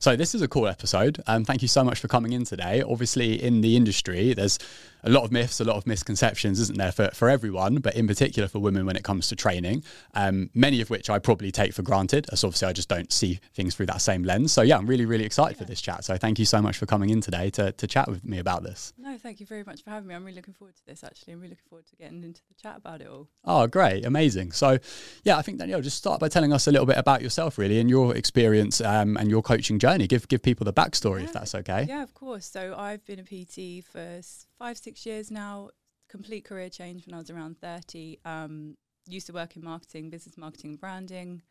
[0.00, 1.22] So this is a cool episode.
[1.26, 2.80] Um, thank you so much for coming in today.
[2.80, 4.58] Obviously, in the industry, there's
[5.04, 8.06] a lot of myths, a lot of misconceptions, isn't there, for, for everyone, but in
[8.06, 9.84] particular for women when it comes to training,
[10.14, 13.40] um, many of which I probably take for granted, as obviously I just don't see
[13.52, 14.52] things through that same lens.
[14.52, 15.64] So yeah, I'm really, really excited yeah.
[15.64, 16.02] for this chat.
[16.02, 18.62] So thank you so much for coming in today to, to chat with me about
[18.62, 18.94] this.
[18.96, 20.14] No, thank you very much for having me.
[20.14, 21.34] I'm really looking forward to this, actually.
[21.34, 23.28] I'm really looking forward to getting into the chat about it all.
[23.44, 24.06] Oh, great.
[24.06, 24.52] Amazing.
[24.52, 24.78] So
[25.24, 27.80] yeah, I think Danielle, just start by telling us a little bit about yourself, really,
[27.80, 29.89] and your experience um, and your coaching journey.
[29.98, 31.26] Give, give people the backstory, yeah.
[31.26, 31.86] if that's okay.
[31.88, 32.46] Yeah, of course.
[32.46, 34.20] So I've been a PT for
[34.58, 35.70] five, six years now
[36.10, 38.18] complete career change when I was around 30.
[38.24, 38.76] Um,
[39.08, 41.42] used to work in marketing, business marketing, branding.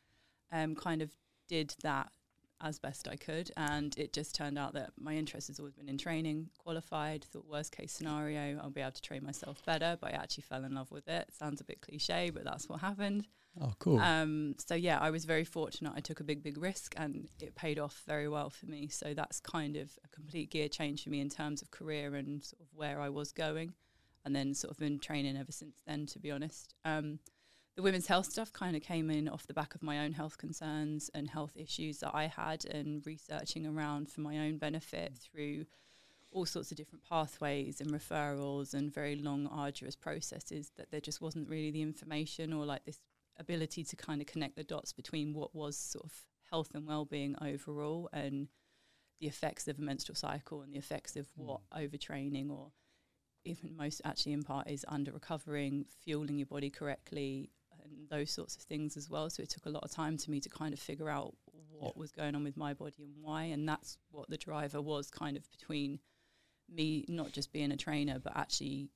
[0.52, 1.12] Um, kind of
[1.48, 2.12] did that
[2.62, 5.88] as best I could, and it just turned out that my interest has always been
[5.88, 6.50] in training.
[6.58, 10.44] Qualified, thought worst case scenario, I'll be able to train myself better, but I actually
[10.44, 11.30] fell in love with it.
[11.32, 13.28] Sounds a bit cliche, but that's what happened.
[13.62, 14.00] Oh, cool.
[14.00, 15.94] Um, so yeah, I was very fortunate.
[15.96, 18.88] I took a big, big risk, and it paid off very well for me.
[18.88, 22.44] So that's kind of a complete gear change for me in terms of career and
[22.44, 23.74] sort of where I was going
[24.26, 26.74] and then sort of been training ever since then, to be honest.
[26.86, 27.20] Um,
[27.76, 30.38] the women's health stuff kind of came in off the back of my own health
[30.38, 35.66] concerns and health issues that I had, and researching around for my own benefit through
[36.32, 40.72] all sorts of different pathways and referrals and very long, arduous processes.
[40.78, 43.00] That there just wasn't really the information or like this
[43.40, 46.14] ability to kind of connect the dots between what was sort of
[46.50, 48.48] health and well-being overall and
[49.20, 51.90] the effects of a menstrual cycle and the effects of what mm.
[51.90, 52.72] overtraining or
[53.46, 57.50] even most actually in part is under recovering, fueling your body correctly,
[57.84, 59.30] and those sorts of things as well.
[59.30, 61.34] So it took a lot of time to me to kind of figure out
[61.70, 62.00] what yeah.
[62.00, 63.44] was going on with my body and why.
[63.44, 66.00] And that's what the driver was kind of between
[66.70, 68.90] me not just being a trainer, but actually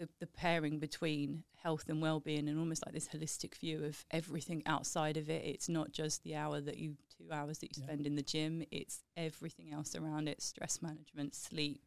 [0.00, 4.62] the, the pairing between health and well-being and almost like this holistic view of everything
[4.66, 7.86] outside of it it's not just the hour that you two hours that you yeah.
[7.86, 11.82] spend in the gym it's everything else around it stress management sleep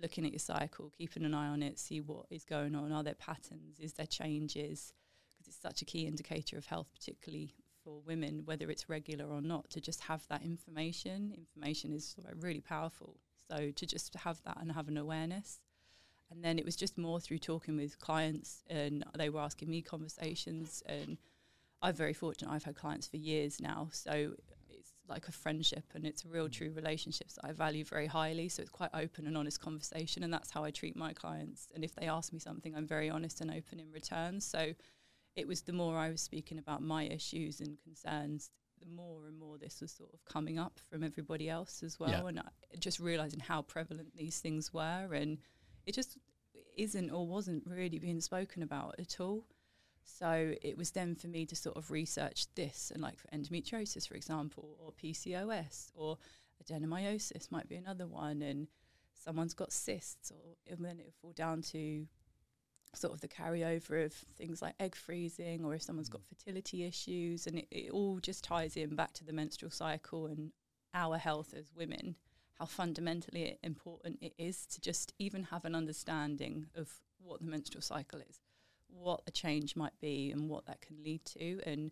[0.00, 2.92] looking at your cycle, keeping an eye on it, see what is going on.
[2.92, 3.80] Are there patterns?
[3.80, 4.92] Is there changes?
[5.30, 9.40] Because it's such a key indicator of health, particularly for women, whether it's regular or
[9.40, 11.32] not, to just have that information.
[11.36, 13.16] Information is really powerful.
[13.50, 15.60] So to just have that and have an awareness.
[16.30, 19.80] And then it was just more through talking with clients, and they were asking me
[19.80, 20.82] conversations.
[20.86, 21.18] And
[21.82, 24.34] I'm very fortunate; I've had clients for years now, so
[24.86, 28.48] it's like a friendship and it's real true relationships that I value very highly.
[28.48, 31.68] So it's quite open and honest conversation and that's how I treat my clients.
[31.74, 34.40] And if they ask me something, I'm very honest and open in return.
[34.40, 34.72] So
[35.34, 38.50] it was the more I was speaking about my issues and concerns,
[38.80, 42.10] the more and more this was sort of coming up from everybody else as well.
[42.10, 42.26] Yeah.
[42.26, 42.48] And I,
[42.78, 45.38] just realizing how prevalent these things were and
[45.86, 46.18] it just
[46.76, 49.44] isn't or wasn't really being spoken about at all.
[50.04, 54.06] So it was then for me to sort of research this and like for endometriosis,
[54.06, 56.18] for example, or PCOS or
[56.62, 58.68] adenomyosis might be another one, and
[59.12, 62.06] someone's got cysts, or and then it would fall down to
[62.94, 66.28] sort of the carryover of things like egg freezing, or if someone's got mm.
[66.28, 70.52] fertility issues, and it, it all just ties in back to the menstrual cycle and
[70.94, 72.16] our health as women.
[72.58, 76.90] How fundamentally important it is to just even have an understanding of
[77.22, 78.40] what the menstrual cycle is
[78.88, 81.90] what a change might be and what that can lead to and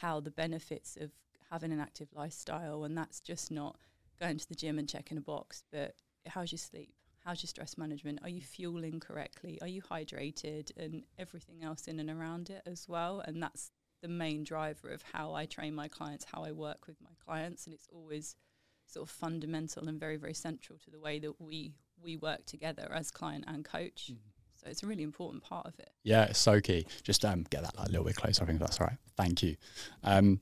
[0.00, 1.10] how the benefits of
[1.50, 3.76] having an active lifestyle and that's just not
[4.20, 5.94] going to the gym and checking a box but
[6.26, 6.92] how's your sleep?
[7.24, 8.20] How's your stress management?
[8.22, 9.58] Are you fueling correctly?
[9.62, 10.70] Are you hydrated?
[10.76, 13.20] And everything else in and around it as well.
[13.20, 13.70] And that's
[14.02, 17.66] the main driver of how I train my clients how I work with my clients.
[17.66, 18.36] And it's always
[18.86, 21.72] sort of fundamental and very very central to the way that we
[22.02, 24.30] we work together as client and coach mm-hmm.
[24.64, 25.90] So it's a really important part of it.
[26.04, 26.86] Yeah, it's so key.
[27.02, 28.44] Just um, get that like, a little bit closer.
[28.44, 28.96] I think that's all right.
[29.16, 29.56] Thank you.
[30.02, 30.40] Um,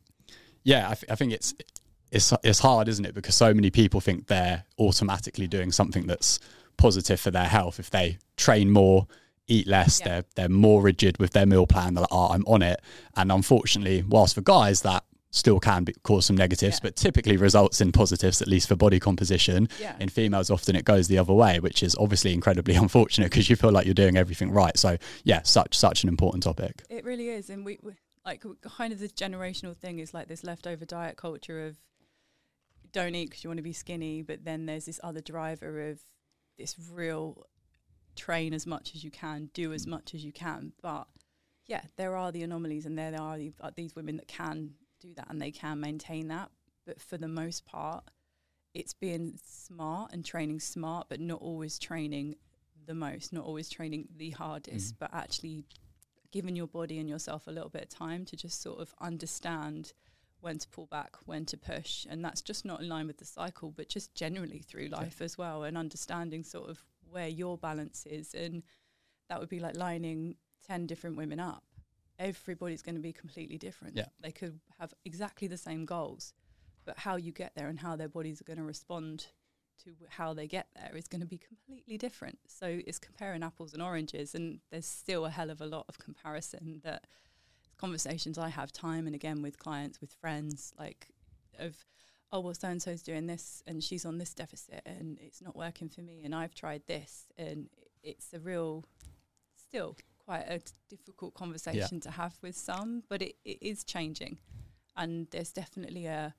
[0.63, 1.55] yeah, I, th- I think it's
[2.13, 3.15] it's it's hard, isn't it?
[3.15, 6.39] Because so many people think they're automatically doing something that's
[6.77, 9.09] positive for their health if they train more,
[9.49, 10.01] eat less.
[10.01, 10.09] Yeah.
[10.09, 11.95] They're they're more rigid with their meal plan.
[11.95, 12.81] They're like, oh, I'm on it.
[13.17, 16.89] And unfortunately, whilst for guys that still can be, cause some negatives, yeah.
[16.89, 19.69] but typically results in positives, at least for body composition.
[19.81, 19.97] Yeah.
[19.99, 23.57] In females, often it goes the other way, which is obviously incredibly unfortunate because you
[23.57, 24.79] feel like you're doing everything right.
[24.79, 26.85] So, yeah, such such an important topic.
[26.89, 27.93] It really is, and we, we
[28.25, 31.77] like kind of this generational thing is like this leftover diet culture of
[32.93, 36.01] don't eat because you want to be skinny, but then there's this other driver of
[36.59, 37.47] this real
[38.15, 41.07] train as much as you can, do as much as you can, but
[41.67, 45.15] yeah, there are the anomalies, and there are the, uh, these women that can do
[45.15, 46.51] that and they can maintain that.
[46.87, 48.05] But for the most part,
[48.75, 52.37] it's being smart and training smart, but not always training
[52.87, 54.99] the most, not always training the hardest, mm.
[54.99, 55.65] but actually
[56.33, 59.93] giving your body and yourself a little bit of time to just sort of understand
[60.41, 62.07] when to pull back, when to push.
[62.09, 65.39] And that's just not in line with the cycle, but just generally through life as
[65.39, 68.35] well, and understanding sort of where your balance is.
[68.35, 68.63] And
[69.29, 71.63] that would be like lining 10 different women up.
[72.23, 73.97] Everybody's going to be completely different.
[73.97, 74.07] Yeah.
[74.21, 76.35] They could have exactly the same goals,
[76.85, 79.27] but how you get there and how their bodies are going to respond
[79.85, 82.39] to how they get there is going to be completely different.
[82.47, 85.99] So it's comparing apples and oranges, and there's still a hell of a lot of
[85.99, 87.07] comparison that
[87.77, 91.09] conversations I have time and again with clients, with friends, like
[91.59, 91.85] of,
[92.31, 95.57] oh, well, so and so's doing this and she's on this deficit and it's not
[95.57, 97.69] working for me, and I've tried this, and
[98.05, 98.85] it's a real,
[99.57, 99.97] still
[100.33, 102.01] quite a difficult conversation yeah.
[102.01, 104.39] to have with some, but it, it is changing,
[104.97, 106.35] and there's definitely a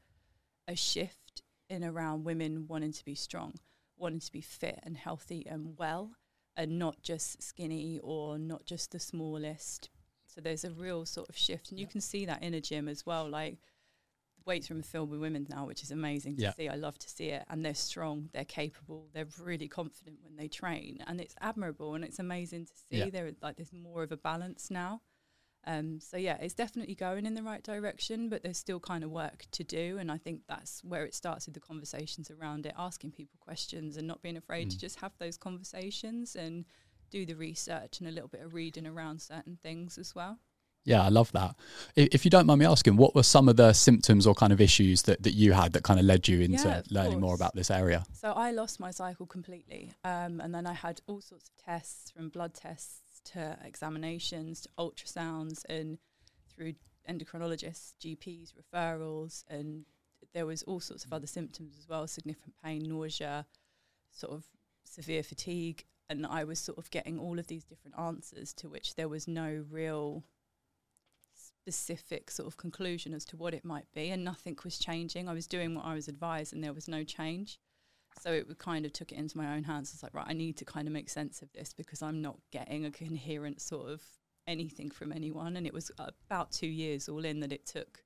[0.68, 3.54] a shift in around women wanting to be strong,
[3.98, 6.12] wanting to be fit and healthy and well,
[6.58, 9.90] and not just skinny or not just the smallest.
[10.26, 12.88] So there's a real sort of shift, and you can see that in a gym
[12.88, 13.30] as well.
[13.30, 13.58] Like
[14.46, 16.70] weights room filled with women now, which is amazing to see.
[16.70, 20.48] I love to see it, and they're strong, they're capable, they're really confident when they
[20.48, 22.98] train, and it's admirable and it's amazing to see.
[23.00, 23.10] Yeah.
[23.10, 25.02] There, like, there's more of a balance now.
[25.66, 29.12] Um, so yeah, it's definitely going in the right direction, but there's still kind of
[29.12, 32.74] work to do, and I think that's where it starts with the conversations around it,
[32.78, 34.72] asking people questions and not being afraid mm.
[34.72, 36.66] to just have those conversations and
[37.12, 40.40] do the research and a little bit of reading around certain things as well.
[40.86, 41.56] Yeah, I love that.
[41.96, 44.60] If you don't mind me asking, what were some of the symptoms or kind of
[44.60, 47.22] issues that, that you had that kind of led you into yeah, learning course.
[47.22, 48.04] more about this area?
[48.14, 49.92] So I lost my cycle completely.
[50.04, 54.70] Um, and then I had all sorts of tests from blood tests to examinations to
[54.78, 55.98] ultrasounds and
[56.54, 56.74] through
[57.10, 59.86] endocrinologists, GPs, referrals, and
[60.34, 63.46] there was all sorts of other symptoms as well, significant pain, nausea,
[64.12, 64.44] sort of
[64.84, 65.86] severe fatigue.
[66.10, 69.28] And I was sort of getting all of these different answers to which there was
[69.28, 70.24] no real
[71.64, 75.30] specific sort of conclusion as to what it might be, and nothing was changing.
[75.30, 77.58] I was doing what I was advised, and there was no change.
[78.20, 79.94] So it kind of took it into my own hands.
[79.94, 82.38] It's like, right, I need to kind of make sense of this because I'm not
[82.52, 84.02] getting a coherent sort of
[84.46, 85.56] anything from anyone.
[85.56, 88.04] And it was about two years all in that it took,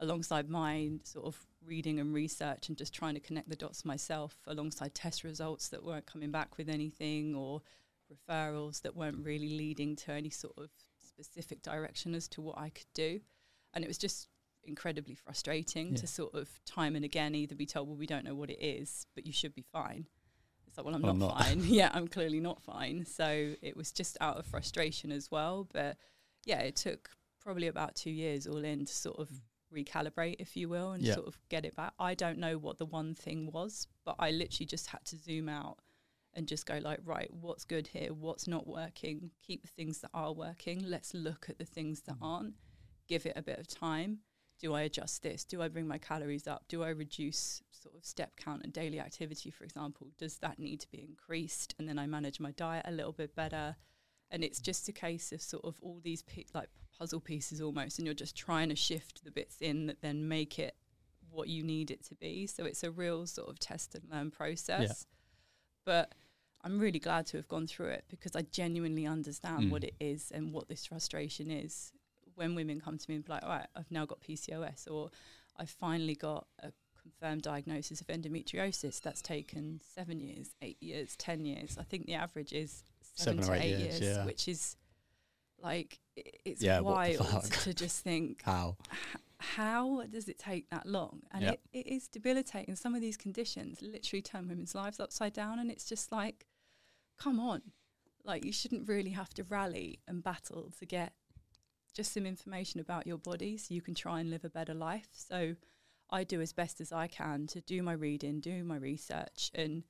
[0.00, 4.36] alongside my sort of reading and research and just trying to connect the dots myself,
[4.48, 7.62] alongside test results that weren't coming back with anything or
[8.12, 10.70] referrals that weren't really leading to any sort of
[11.12, 13.20] specific direction as to what I could do.
[13.74, 14.28] And it was just
[14.64, 15.96] incredibly frustrating yeah.
[15.96, 18.62] to sort of time and again either be told, well, we don't know what it
[18.62, 20.06] is, but you should be fine.
[20.66, 21.60] It's like, well, I'm, well, not, not, fine.
[21.64, 23.04] yeah, I'm clearly not fine.
[23.04, 25.68] So it was just out of frustration as well.
[25.72, 25.96] But
[26.44, 27.10] yeah, it took
[27.40, 29.84] probably about two years all in to sort of mm.
[29.84, 31.14] recalibrate, if you will, and yeah.
[31.14, 31.92] sort of get it back.
[31.98, 35.48] I don't know what the one thing was, but I literally just had to zoom
[35.48, 35.78] out
[36.34, 38.12] and just go like, right, what's good here?
[38.12, 39.30] What's not working?
[39.46, 40.82] Keep the things that are working.
[40.88, 42.22] Let's look at the things that mm.
[42.26, 42.54] aren't.
[43.08, 44.20] Give it a bit of time
[44.62, 45.44] do I adjust this?
[45.44, 46.64] Do I bring my calories up?
[46.68, 50.12] Do I reduce sort of step count and daily activity, for example?
[50.18, 51.74] Does that need to be increased?
[51.78, 53.74] And then I manage my diet a little bit better.
[54.30, 57.98] And it's just a case of sort of all these pe- like puzzle pieces almost,
[57.98, 60.76] and you're just trying to shift the bits in that then make it
[61.28, 62.46] what you need it to be.
[62.46, 64.80] So it's a real sort of test and learn process.
[64.80, 64.92] Yeah.
[65.84, 66.14] But
[66.64, 69.70] I'm really glad to have gone through it because I genuinely understand mm.
[69.70, 71.92] what it is and what this frustration is
[72.34, 75.10] when women come to me and be like, all right, I've now got PCOS or
[75.56, 81.44] I've finally got a confirmed diagnosis of endometriosis that's taken seven years, eight years, ten
[81.44, 81.76] years.
[81.78, 84.24] I think the average is seven, seven to eight, eight years, years yeah.
[84.24, 84.76] which is
[85.62, 88.76] like it's yeah, wild to just think how
[89.38, 91.22] how does it take that long?
[91.32, 91.60] And yep.
[91.72, 92.76] it, it is debilitating.
[92.76, 96.46] Some of these conditions literally turn women's lives upside down, and it's just like,
[97.22, 97.62] come on,
[98.24, 101.12] like you shouldn't really have to rally and battle to get
[101.94, 105.08] just some information about your body so you can try and live a better life.
[105.12, 105.54] So
[106.10, 109.84] I do as best as I can to do my reading, do my research, and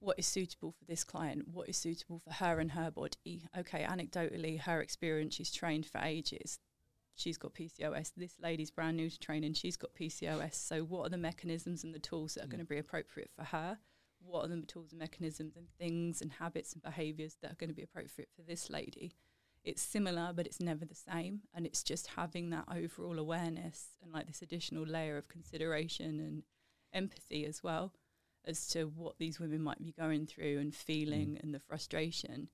[0.00, 3.46] what is suitable for this client, what is suitable for her and her body.
[3.56, 6.58] Okay, anecdotally, her experience, she's trained for ages.
[7.14, 8.12] She's got PCOS.
[8.16, 9.52] This lady's brand new to training.
[9.54, 10.54] She's got PCOS.
[10.54, 12.50] So, what are the mechanisms and the tools that are mm.
[12.50, 13.78] going to be appropriate for her?
[14.22, 17.70] What are the tools and mechanisms and things and habits and behaviors that are going
[17.70, 19.14] to be appropriate for this lady?
[19.64, 24.12] it's similar but it's never the same and it's just having that overall awareness and
[24.12, 26.42] like this additional layer of consideration and
[26.92, 27.92] empathy as well
[28.44, 31.42] as to what these women might be going through and feeling mm.
[31.42, 32.48] and the frustration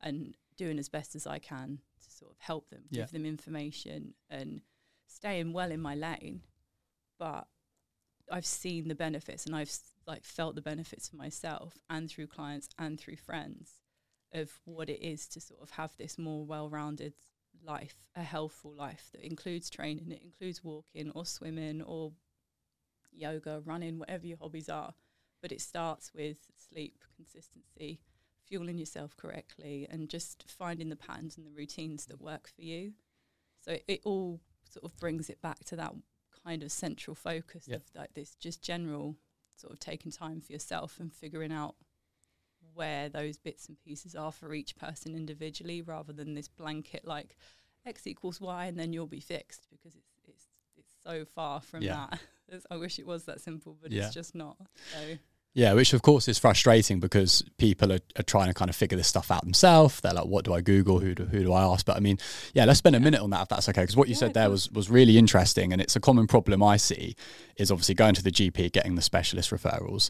[0.00, 3.02] and doing as best as I can to sort of help them yeah.
[3.02, 4.60] give them information and
[5.06, 6.42] staying well in my lane
[7.18, 7.46] but
[8.30, 9.72] I've seen the benefits and I've
[10.06, 13.80] like felt the benefits for myself and through clients and through friends
[14.32, 17.14] of what it is to sort of have this more well-rounded
[17.64, 22.12] life, a healthful life that includes training, it includes walking or swimming or
[23.12, 24.94] yoga, running, whatever your hobbies are.
[25.42, 28.00] But it starts with sleep, consistency,
[28.46, 32.92] fueling yourself correctly, and just finding the patterns and the routines that work for you.
[33.60, 35.94] So it, it all sort of brings it back to that
[36.44, 39.16] kind of central focus of like this just general
[39.56, 41.74] sort of taking time for yourself and figuring out
[42.74, 47.36] where those bits and pieces are for each person individually rather than this blanket like
[47.86, 51.82] x equals y and then you'll be fixed because it's it's it's so far from
[51.82, 52.06] Yeah.
[52.50, 54.06] that i wish it was that simple but Yeah.
[54.06, 54.56] it's just not
[54.92, 55.18] so
[55.52, 58.96] Yeah, which of course is frustrating because people are, are trying to kind of figure
[58.96, 60.00] this stuff out themselves.
[60.00, 61.00] They're like, what do I Google?
[61.00, 61.84] Who do, who do I ask?
[61.84, 62.18] But I mean,
[62.54, 63.80] yeah, let's spend a minute on that if that's okay.
[63.82, 65.72] Because what you Yeah, said there was, was really interesting.
[65.72, 67.16] And it's a common problem I see
[67.56, 70.08] is obviously going to the GP, getting the specialist referrals.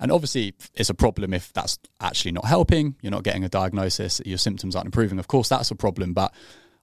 [0.00, 2.94] And obviously, it's a problem if that's actually not helping.
[3.02, 5.18] You're not getting a diagnosis, your symptoms aren't improving.
[5.18, 6.14] Of course, that's a problem.
[6.14, 6.32] But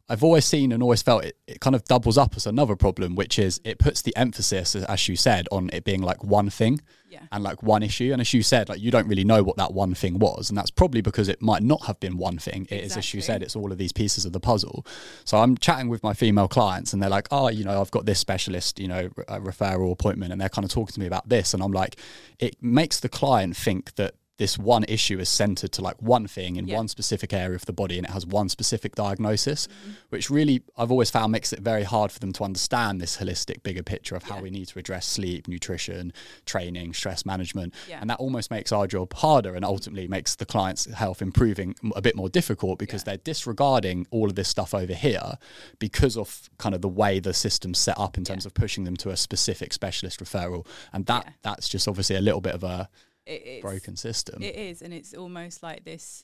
[0.07, 3.15] I've always seen and always felt it, it kind of doubles up as another problem,
[3.15, 6.79] which is it puts the emphasis, as you said, on it being like one thing
[7.09, 8.11] yeah and like one issue.
[8.11, 10.49] And as you said, like you don't really know what that one thing was.
[10.49, 12.67] And that's probably because it might not have been one thing.
[12.69, 14.85] It is, as you said, it's all of these pieces of the puzzle.
[15.23, 18.05] So I'm chatting with my female clients and they're like, oh, you know, I've got
[18.05, 20.31] this specialist, you know, a referral appointment.
[20.31, 21.53] And they're kind of talking to me about this.
[21.53, 21.97] And I'm like,
[22.39, 26.57] it makes the client think that this one issue is centered to like one thing
[26.57, 26.75] in Yeah.
[26.75, 29.91] one specific area of the body and it has one specific diagnosis, mm-hmm.
[30.09, 33.63] which really I've always found makes it very hard for them to understand this holistic,
[33.63, 34.41] bigger picture of how Yeah.
[34.41, 36.11] we need to address sleep, nutrition,
[36.45, 37.73] training, stress management.
[37.87, 37.99] Yeah.
[38.01, 42.01] And that almost makes our job harder and ultimately makes the client's health improving a
[42.01, 45.37] bit more difficult because they're disregarding all of this stuff over here
[45.79, 48.97] because of kind of the way the system's set up in terms of pushing them
[48.97, 50.65] to a specific specialist referral.
[50.91, 52.89] And that that's just obviously a little bit of a
[53.25, 54.41] it, broken system.
[54.41, 56.23] It is, and it's almost like this.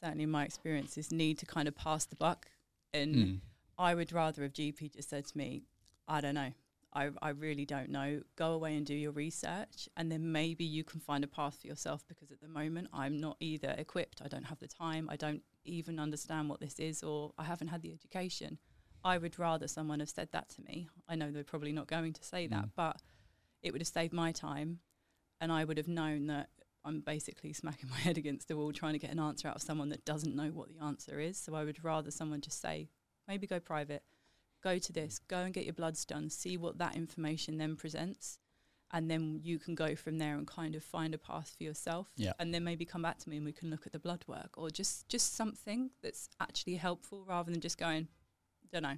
[0.00, 2.46] Certainly, in my experience, this need to kind of pass the buck,
[2.94, 3.40] and Mm.
[3.78, 5.62] I would rather have GP just said to me,
[6.06, 6.52] "I don't know,
[6.92, 8.22] I I really don't know.
[8.36, 11.66] Go away and do your research, and then maybe you can find a path for
[11.66, 14.22] yourself." Because at the moment, I'm not either equipped.
[14.22, 15.08] I don't have the time.
[15.10, 18.58] I don't even understand what this is, or I haven't had the education.
[19.04, 20.88] I would rather someone have said that to me.
[21.08, 22.72] I know they're probably not going to say that, Mm.
[22.74, 23.02] but
[23.62, 24.80] it would have saved my time
[25.40, 26.48] and I would have known that
[26.84, 29.62] I'm basically smacking my head against the wall trying to get an answer out of
[29.62, 31.38] someone that doesn't know what the answer is.
[31.38, 32.88] So I would rather someone just say,
[33.26, 34.02] maybe go private,
[34.62, 38.38] go to this, go and get your bloods done, see what that information then presents.
[38.90, 42.08] And then you can go from there and kind of find a path for yourself.
[42.16, 42.32] Yeah.
[42.38, 44.56] And then maybe come back to me and we can look at the blood work
[44.56, 48.08] or just, just something that's actually helpful rather than just going,
[48.72, 48.96] don't know.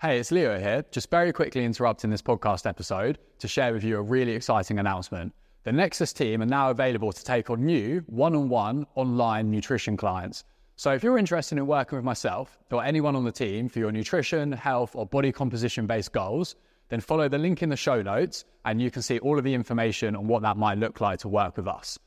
[0.00, 0.84] Hey, it's Leo here.
[0.92, 5.32] Just very quickly interrupting this podcast episode to share with you a really exciting announcement.
[5.66, 9.96] The Nexus team are now available to take on new one on one online nutrition
[9.96, 10.44] clients.
[10.76, 13.90] So if you're interested in working with myself or anyone on the team for your
[13.90, 16.54] nutrition, health, or body composition based goals,
[16.88, 19.52] then follow the link in the show notes and you can see all of the
[19.52, 21.98] information on what that might look like to work with us.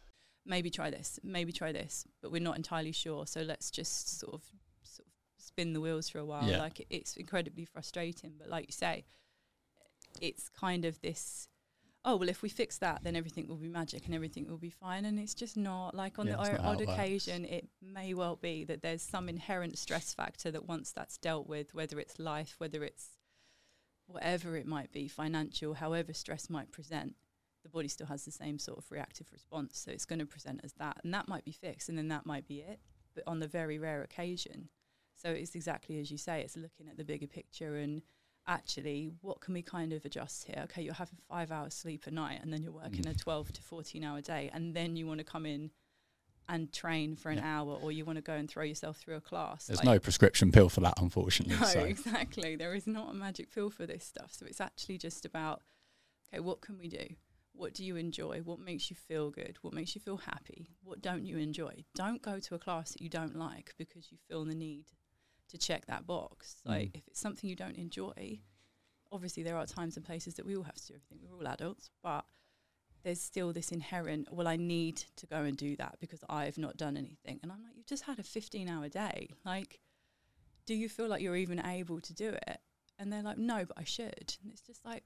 [0.45, 3.27] maybe try this, maybe try this, but we're not entirely sure.
[3.27, 4.43] So let's just sort of
[4.83, 6.47] sort of spin the wheels for a while.
[6.49, 6.59] Yeah.
[6.59, 9.03] Like it's incredibly frustrating, but like you say,
[10.21, 11.49] it's kind of this.
[12.05, 14.69] Oh well, if we fix that, then everything will be magic and everything will be
[14.69, 15.03] fine.
[15.05, 15.93] And it's just not.
[15.93, 19.77] Like on Yeah, the o- odd occasion, it may well be that there's some inherent
[19.77, 23.09] stress factor that once that's dealt with, whether it's life, whether it's
[24.07, 27.15] whatever it might be, financial, however stress might present,
[27.63, 29.77] the body still has the same sort of reactive response.
[29.79, 30.97] So it's going to present as that.
[31.03, 32.79] And that might be fixed and then that might be it.
[33.13, 34.69] But on the very rare occasion.
[35.15, 38.01] So it's exactly as you say, it's looking at the bigger picture and
[38.47, 40.61] actually what can we kind of adjust here?
[40.65, 43.21] Okay, you're having five hours sleep a night and then you're working a mm.
[43.21, 45.71] 12 to 14 hour day and then you want to come in
[46.47, 47.59] and train for an Yeah.
[47.59, 49.67] hour or you want to go and throw yourself through a class.
[49.67, 51.55] There's Like, no prescription pill for that, unfortunately.
[51.55, 51.81] no, so.
[51.81, 52.55] exactly.
[52.55, 54.33] There is not a magic pill for this stuff.
[54.33, 55.61] So it's actually just about,
[56.27, 57.05] okay, what can we do?
[57.53, 58.39] What do you enjoy?
[58.39, 59.57] What makes you feel good?
[59.61, 60.71] What makes you feel happy?
[60.83, 61.83] What don't you enjoy?
[61.93, 64.85] Don't go to a class that you don't like because you feel the need
[65.49, 66.57] to check that box.
[66.65, 66.69] Mm.
[66.69, 68.39] Like if it's something you don't enjoy,
[69.11, 71.19] obviously there are times and places that we all have to do everything.
[71.21, 72.25] We're all adults, but
[73.03, 76.77] there's still this inherent, well, I need to go and do that because I've not
[76.77, 77.39] done anything.
[77.41, 79.29] And I'm like, you've just had a 15 hour day.
[79.45, 79.79] Like,
[80.65, 82.59] do you feel like you're even able to do it?
[82.97, 84.35] And they're like, no, but I should.
[84.43, 85.03] And it's just like,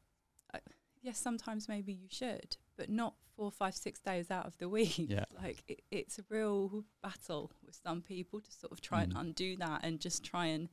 [0.54, 0.60] uh,
[1.04, 4.98] yes, sometimes maybe you should, but not four, five, six days out of the week.
[5.10, 5.26] Yeah.
[5.44, 9.20] Like, it, it's a real battle with some people to sort of try and Mm.
[9.20, 10.70] undo that and just try and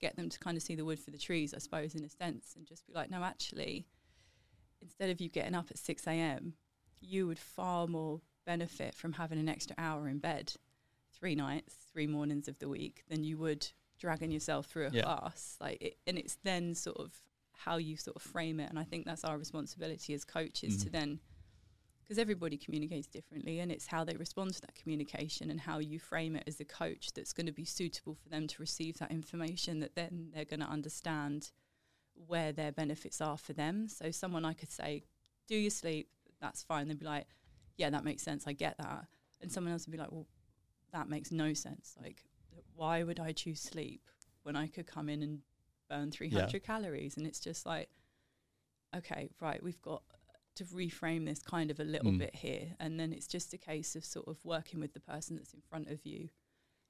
[0.00, 2.08] get them to kind of see the wood for the trees, I suppose, in a
[2.08, 3.86] sense, and just be like, no, actually,
[4.80, 6.54] instead of you getting up at 6 a.m.,
[7.00, 10.52] you would far more benefit from having an extra hour in bed
[11.12, 15.02] three nights, three mornings of the week than you would dragging yourself through a Yeah.
[15.02, 15.56] class.
[15.60, 17.12] Like, it, and it's then sort of
[17.64, 18.68] how you sort of frame it.
[18.70, 20.92] And I think that's our responsibility as coaches to Mhm.
[20.92, 21.20] then,
[22.02, 25.98] because everybody communicates differently, and it's how they respond to that communication and how you
[25.98, 29.10] frame it as a coach that's going to be suitable for them to receive that
[29.10, 31.52] information that then they're going to understand
[32.14, 33.88] where their benefits are for them.
[33.88, 35.04] So someone I could say,
[35.46, 36.88] "Do your sleep." That's fine.
[36.88, 37.28] They'd be like,
[37.76, 38.46] "Yeah, that makes sense.
[38.46, 39.06] I get that."
[39.40, 40.26] And someone else would be like, "Well,
[40.90, 41.96] that makes no sense.
[42.00, 42.24] Like,
[42.74, 44.10] why would I choose sleep
[44.42, 45.42] when I could come in and
[45.96, 47.88] burn 300 calories?" And it's just like,
[48.94, 50.02] okay, right, we've got
[50.54, 52.18] to reframe this kind of a little Mm.
[52.18, 55.36] bit here, and then it's just a case of sort of working with the person
[55.36, 56.28] that's in front of you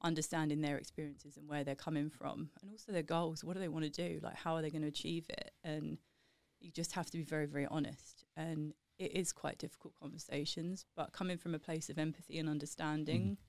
[0.05, 3.45] understanding their experiences and where they're coming from and also their goals.
[3.45, 4.19] What do they want to do?
[4.21, 5.53] Like how are they going to achieve it?
[5.63, 5.99] And
[6.59, 8.25] you just have to be very very honest.
[8.37, 13.37] And it is quite difficult conversations but coming from a place of empathy and understanding
[13.41, 13.43] uh,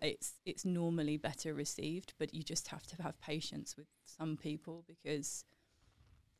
[0.00, 4.84] it's it's normally better received but you just have to have patience with some people
[4.86, 5.44] because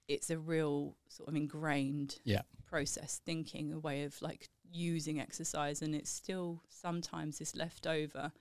[0.09, 2.43] it's a real sort of ingrained Yeah.
[2.67, 8.33] process thinking a way of like using exercise and it's still sometimes is left over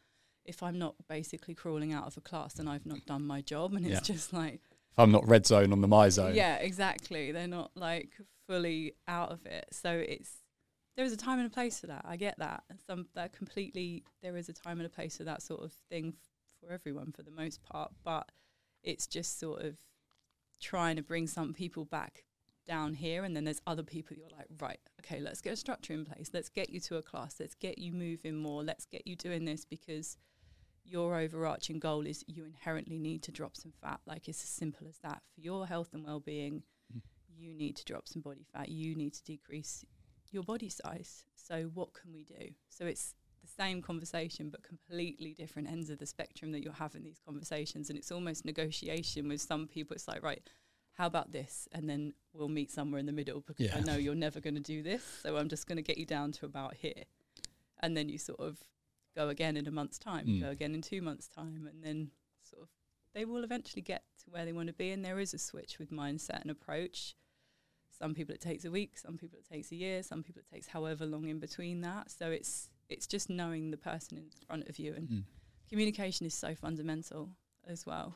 [0.46, 3.74] if I'm not basically crawling out of a class and I've not done my job
[3.74, 6.36] and it's just like If I'm not red zone on the MyZone.
[6.36, 8.14] yeah exactly they're not like
[8.48, 10.32] fully out of it so it's
[11.00, 12.02] there is a time and a place for that.
[12.04, 12.62] I get that.
[12.86, 16.08] Some that completely there is a time and a place for that sort of thing
[16.18, 16.30] f-
[16.60, 18.30] for everyone for the most part but
[18.84, 19.78] it's just sort of
[20.60, 22.26] trying to bring some people back
[22.68, 25.94] down here and then there's other people you're like right okay let's get a structure
[25.94, 26.32] in place.
[26.34, 27.36] Let's get you to a class.
[27.40, 28.62] Let's get you moving more.
[28.62, 30.18] Let's get you doing this because
[30.84, 34.02] your overarching goal is you inherently need to drop some fat.
[34.06, 35.22] Like it's as simple as that.
[35.34, 36.64] For your health and well-being
[36.94, 37.02] Mm.
[37.38, 38.68] you need to drop some body fat.
[38.70, 39.86] You need to decrease
[40.32, 42.54] your body size so what can we do?
[42.70, 47.04] So it's the same conversation but completely different ends of the spectrum that you're having
[47.04, 49.96] these conversations and it's almost negotiation with some people.
[49.96, 50.42] It's like right
[50.94, 51.68] how about this?
[51.72, 54.60] And then we'll meet somewhere in the middle because i know you're never going to
[54.62, 57.04] do this so i'm just going to get you down to about here.
[57.82, 58.58] And then you sort of
[59.16, 60.42] go again in a month's time Mm.
[60.42, 62.12] go again in two months time and then
[62.44, 62.70] sort of
[63.14, 65.80] they will eventually get to where they want to be and there is a switch
[65.80, 67.16] with mindset and approach
[68.00, 70.50] some people it takes a week some people it takes a year some people it
[70.56, 74.68] takes however long in between that so it's it's just knowing the person in front
[74.70, 75.24] of you and Mm.
[75.70, 77.30] communication is so fundamental
[77.68, 78.16] as well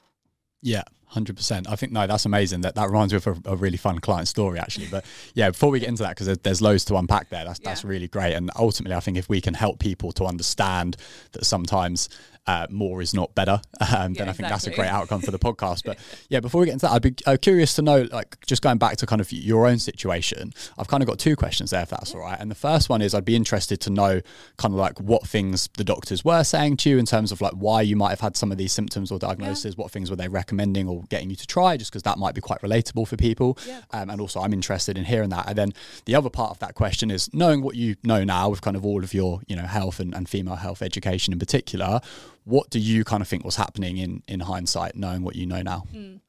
[0.63, 1.69] Yeah, hundred percent.
[1.69, 2.61] I think no, that's amazing.
[2.61, 4.87] That that reminds me of a, a really fun client story actually.
[4.87, 7.45] But yeah, before we get into that, because there's, there's loads to unpack there.
[7.45, 8.33] That's that's really great.
[8.33, 10.97] And ultimately, I think if we can help people to understand
[11.33, 12.09] that sometimes
[12.45, 15.31] uh, more is not better, um, then Yeah, I think that's a great outcome for
[15.31, 15.83] the podcast.
[15.93, 15.97] But
[16.29, 18.77] yeah, before we get into that, I'd be uh, curious to know, like, just going
[18.77, 20.53] back to kind of your own situation.
[20.77, 22.37] I've kind of got two questions there, if that's all right.
[22.39, 24.21] And the first one is, I'd be interested to know
[24.57, 27.53] kind of like what things the doctors were saying to you in terms of like
[27.53, 29.75] why you might have had some of these symptoms or diagnoses.
[29.77, 31.77] What things were they recommending or getting you to try?
[31.77, 33.57] Just because that might be quite relatable for people.
[33.67, 35.47] Yeah, Um, and also, I'm interested in hearing that.
[35.47, 35.73] And then
[36.05, 38.85] the other part of that question is knowing what you know now with kind of
[38.85, 42.01] all of your, you know, health and, and female health education in particular.
[42.43, 45.61] What do you kind of think was happening in in hindsight, knowing what you know
[45.61, 45.85] now?
[45.93, 46.19] Mm.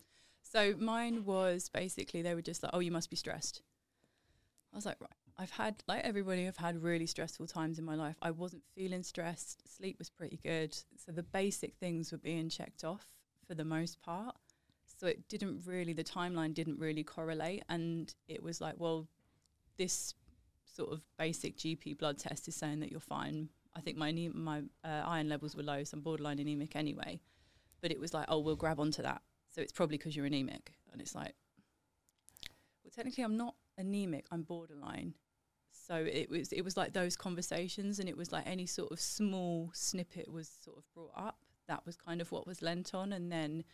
[0.43, 3.63] So mine was basically they were just like, "Oh, you must be stressed."
[4.73, 7.97] I was like, "Right, I've had like everybody, I've had really stressful times in my
[7.97, 8.17] life.
[8.23, 9.77] I wasn't feeling stressed.
[9.77, 13.09] Sleep was pretty good, so the basic things were being checked off
[13.47, 14.35] for the most part.
[14.99, 19.09] So it didn't really, the timeline didn't really correlate, and it was like, well,
[19.77, 20.15] this
[20.65, 23.49] sort of basic GP blood test is saying that you're fine.
[23.77, 27.21] I think my my uh, iron levels were low, so I'm borderline anemic anyway.
[27.81, 29.23] But it was like, oh, we'll grab onto that.
[29.51, 31.35] So it's probably because you're anemic, and it's like,
[32.83, 34.27] well, technically, I'm not anemic.
[34.31, 35.15] I'm borderline.
[35.73, 39.01] So it was it was like those conversations, and it was like any sort of
[39.01, 41.44] small snippet was sort of brought up.
[41.69, 43.65] That was kind of what was lent on, and then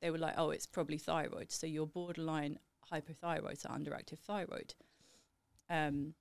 [0.00, 1.50] they were like, oh, it's probably thyroid.
[1.50, 2.58] So you're borderline
[2.92, 4.74] hypothyroid, so underactive thyroid.
[5.68, 6.14] Um,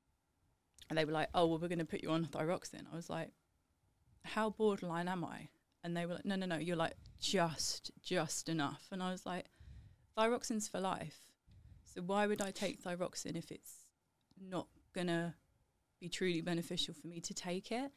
[0.90, 2.86] and they were like, oh, well, we're going to put you on thyroxine.
[2.92, 3.30] I was like,
[4.24, 5.50] how borderline am I?
[5.84, 8.88] And they were like, no, no, no, you're like just, just enough.
[8.92, 9.46] And I was like,
[10.18, 11.20] thyroxine's for life.
[11.94, 13.86] So why would I take thyroxine if it's
[14.40, 15.34] not going to
[16.00, 17.92] be truly beneficial for me to take it?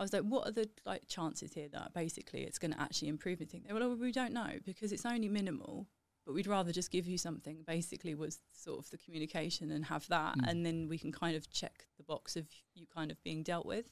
[0.00, 3.08] I was like, what are the like chances here that basically it's going to actually
[3.08, 3.64] improve anything?
[3.66, 5.86] They were like, well, we don't know because it's only minimal,
[6.24, 7.58] but we'd rather just give you something.
[7.66, 10.48] Basically, was sort of the communication and have that, Mm.
[10.48, 13.66] and then we can kind of check the box of you kind of being dealt
[13.66, 13.84] with.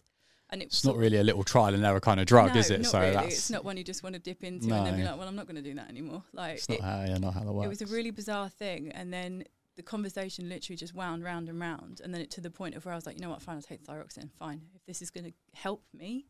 [0.51, 2.81] And It's not really a little trial and error kind of drug, no, is it?
[2.81, 3.13] Not so really.
[3.13, 5.11] that's it's not one you just want to dip into and then be No.
[5.11, 6.23] like, well, I'm not going to do that anymore.
[6.33, 7.67] Like it's not it, how, yeah, not how that works.
[7.67, 9.45] it was a really bizarre thing, and then
[9.79, 12.85] the conversation literally just wound round and round, and then it to the point of
[12.85, 14.29] where I was like, you know what, fine, I'll take thyroxine.
[14.37, 16.27] Fine, if this is going to help me,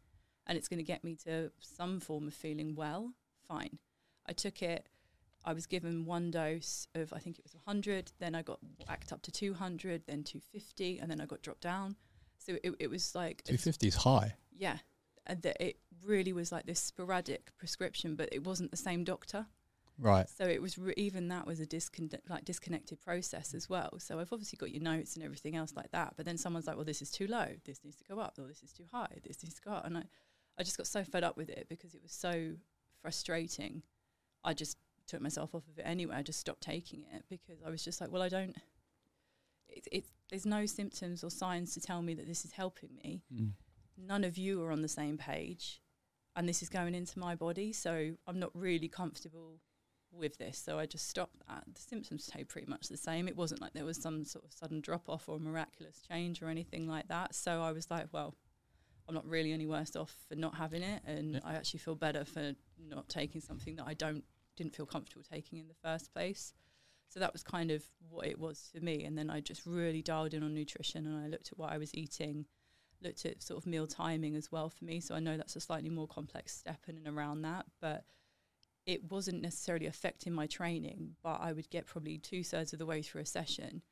[0.47, 3.15] and it's going to get me to some form of feeling well,
[3.49, 3.79] fine.
[4.27, 4.87] I took it.
[5.47, 8.13] I was given one dose of I think it was 100.
[8.19, 11.97] Then I got whacked up to 200, then 250, and then I got dropped down.
[12.37, 14.35] So it, it was like Two fifty is high.
[14.55, 14.77] yeah,
[15.27, 19.47] and that it really was like this sporadic prescription, but it wasn't the same doctor.
[19.99, 20.29] Right.
[20.29, 23.99] So it was re- even that was a discon- like disconnected process as well.
[23.99, 26.77] So I've obviously got your notes and everything else like that, but then someone's like,
[26.77, 27.49] "Well, this is too low.
[27.65, 28.39] This needs to go up.
[28.39, 29.19] Or this is too high.
[29.27, 30.05] This needs to go up." And I,
[30.59, 32.53] I just got so fed up with it because it was so
[33.03, 33.83] frustrating.
[34.45, 34.77] I just
[35.09, 36.15] took myself off of it anyway.
[36.17, 38.57] I just stopped taking it because I was just like, "Well, I don't."
[39.69, 43.23] It, it, there's no symptoms or signs to tell me that this is helping me.
[43.33, 43.51] Mm.
[43.99, 45.81] None of you are on the same page,
[46.37, 49.59] and this is going into my body, so I'm not really comfortable
[50.13, 50.59] with this.
[50.59, 51.65] So I just stopped that.
[51.73, 53.29] The symptoms stayed pretty much the same.
[53.29, 56.49] It wasn't like there was some sort of sudden drop off or miraculous change or
[56.49, 57.35] anything like that.
[57.35, 58.35] So I was like, well,
[59.09, 61.41] I'm not really any worse off for not having it, and Yeah.
[61.45, 64.25] I actually feel better for not taking something that I don't
[64.57, 66.53] didn't feel comfortable taking in the first place.
[67.09, 69.05] So that was kind of what it was for me.
[69.05, 71.79] And then I just really dialed in on nutrition and I looked at what I
[71.79, 72.45] was eating,
[73.01, 75.01] looked at sort of meal timing as well for me.
[75.01, 78.05] So I know that's a slightly more complex step in and around that, but
[78.89, 82.87] it wasn't necessarily affecting my training, but I would get probably two thirds of the
[82.87, 83.83] way through a session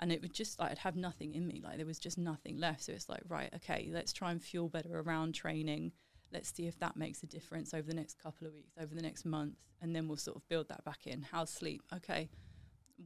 [0.00, 1.60] and it would just like I'd have nothing in me.
[1.62, 2.84] Like there was just nothing left.
[2.84, 5.92] So it's like, right, okay, let's try and fuel better around training.
[6.32, 9.02] Let's see if that makes a difference over the next couple of weeks, over the
[9.02, 11.26] next month, and then we'll sort of build that back in.
[11.30, 11.82] How's sleep?
[11.94, 12.28] Okay,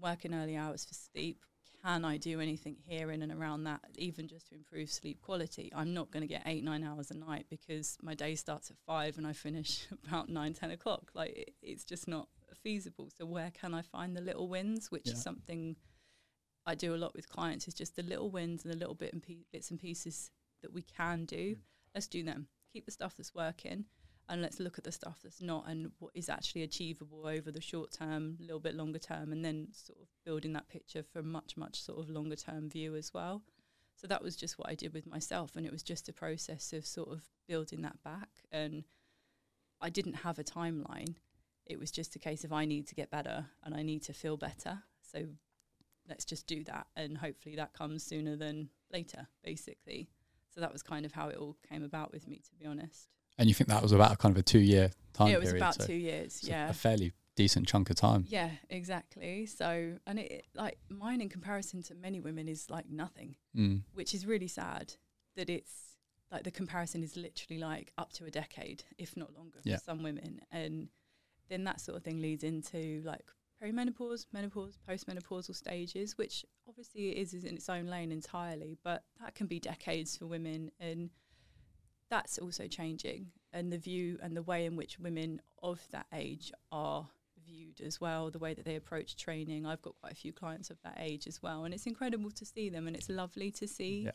[0.01, 1.45] working early hours for sleep.
[1.83, 5.73] Can I do anything here in and around that, even just to improve sleep quality?
[5.75, 8.77] I'm not going to get eight, nine hours a night because my day starts at
[8.87, 11.11] five and I finish about nine, ten o'clock.
[11.15, 12.29] Like it, it's just not
[12.63, 13.09] feasible.
[13.17, 15.15] So where can I find the little wins, which Yeah.
[15.15, 15.77] is something
[16.67, 19.13] I do a lot with clients, is just the little wins and the little bit
[19.15, 20.31] and pe- bits and pieces
[20.63, 21.55] that we can do.
[21.55, 21.59] Mm.
[21.95, 22.49] Let's do them.
[22.73, 23.87] Keep the stuff that's working,
[24.31, 27.61] and let's look at the stuff that's not and what is actually achievable over the
[27.61, 31.19] short term, a little bit longer term, and then sort of building that picture for
[31.19, 33.43] a much, much sort of longer term view as well.
[33.97, 36.73] So that was just what I did with myself, and it was just a process
[36.73, 38.29] of sort of building that back.
[38.51, 38.85] And
[39.81, 41.17] I didn't have a timeline.
[41.67, 44.13] It was just a case of I need to get better and I need to
[44.13, 44.79] feel better.
[45.03, 45.27] So
[46.09, 50.09] let's just do that, and hopefully that comes sooner than later, basically.
[50.55, 53.09] So that was kind of how it all came about with me, to be honest.
[53.39, 55.41] And you think that was about a kind of a two year time yeah, it
[55.41, 55.63] was period?
[55.63, 56.37] about so two years.
[56.37, 58.25] it's a- Yeah, A fairly decent chunk of time.
[58.29, 59.47] yeah, exactly.
[59.47, 63.83] So, and it it- like mine in comparison to many women is like nothing, Mm.
[63.95, 64.95] which is really sad.
[65.37, 65.97] That it's
[66.31, 69.77] like the comparison is literally like up to a decade, if not longer, Yeah.
[69.79, 70.89] for some women, and
[71.49, 73.27] then that sort of thing leads into like
[73.61, 79.35] perimenopause, menopause, postmenopausal stages, which obviously is, is in its own lane entirely, but that
[79.35, 81.11] can be decades for women, and
[82.11, 83.29] that's also changing.
[83.53, 87.09] And the view and the way in which women of that age are
[87.45, 89.65] viewed as well, the way that they approach training.
[89.67, 92.45] I've got quite a few clients of that age as well, and it's incredible to
[92.45, 94.13] see them, and it's lovely to see Yeah.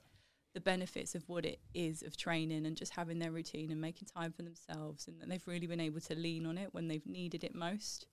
[0.54, 4.08] the benefits of what it is of training and just having their routine and making
[4.08, 7.06] time for themselves, and that they've really been able to lean on it when they've
[7.06, 8.08] needed it most.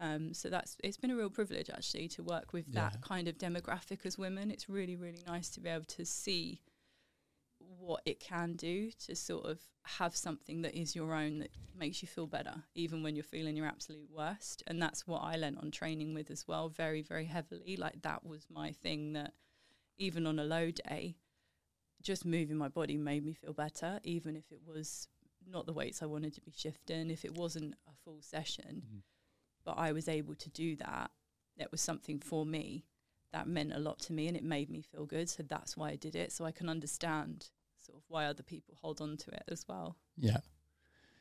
[0.00, 2.90] Um, so that's it's been a real privilege actually to work with Yeah.
[2.90, 4.50] that kind of demographic as women.
[4.50, 6.62] It's really really nice to be able to see
[7.84, 12.00] what it can do to sort of have something that is your own that makes
[12.02, 14.62] you feel better even when you're feeling your absolute worst.
[14.66, 17.76] And that's what I learnt on training with as well very very heavily.
[17.76, 19.34] Like that was my thing that
[19.98, 21.16] even on a low day
[22.02, 25.08] just moving my body made me feel better even if it was
[25.46, 28.82] not the weights I wanted to be shifting if it wasn't a full session.
[28.86, 29.02] Mhm.
[29.64, 31.10] but I was able to do that.
[31.56, 32.84] That was something for me
[33.32, 35.28] that meant a lot to me and it made me feel good.
[35.30, 37.50] So that's why I did it so I can understand
[37.84, 40.38] sort of why other people hold on to it as well Yeah.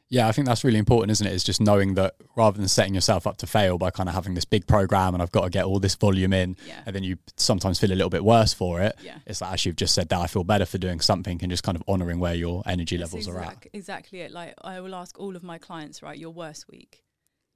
[0.10, 1.34] Yeah, I think that's really important, isn't it?
[1.34, 4.36] Is just knowing that rather than setting yourself up to fail by kind of having
[4.36, 7.04] this big program and I've got to get all this volume in, yeah and then
[7.04, 8.95] you sometimes feel a little bit worse for it.
[9.02, 11.49] yeah It's like, as you've just said, that I feel better for doing something and
[11.49, 13.65] just kind of honoring where your energy That's levels are at.
[13.73, 14.32] Exactly it.
[14.32, 17.04] Like I will ask all of my clients, right, your worst week.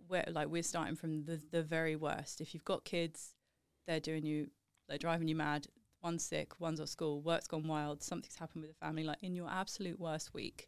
[0.08, 2.42] Where like we're starting from the the very worst.
[2.42, 3.36] If you've got kids,
[3.86, 4.50] they're doing you
[4.90, 5.68] they're driving you mad.
[6.02, 9.04] One's sick, one's at school, work's gone wild, something's happened with the family.
[9.04, 10.68] Like in your absolute worst week,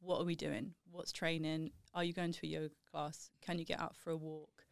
[0.00, 0.74] what are we doing?
[0.90, 1.70] What's training?
[1.94, 3.30] Are you going to a yoga class?
[3.40, 4.64] Can you get out for a walk?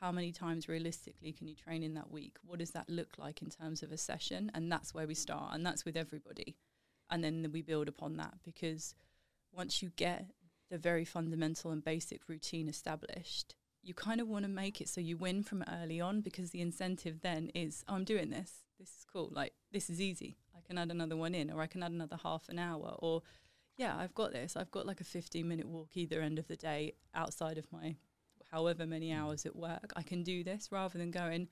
[0.00, 2.36] How many times realistically can you train in that week?
[2.44, 4.50] What does that look like in terms of a session?
[4.54, 6.56] And that's where we start, and that's with everybody.
[7.10, 8.94] And then we build upon that because
[9.52, 10.30] once you get
[10.70, 15.00] the very fundamental and basic routine established, you kind of want to make it so
[15.00, 18.62] you win from early on because the incentive then is oh, I'm doing this.
[18.82, 19.30] This is cool.
[19.32, 20.36] Like this is easy.
[20.56, 23.22] I can add another one in, or I can add another half an hour, or
[23.76, 24.56] yeah, I've got this.
[24.56, 27.94] I've got like a 15 minute walk either end of the day outside of my
[28.50, 29.18] however many mm.
[29.18, 29.92] hours at work.
[29.94, 31.48] I can do this rather than going,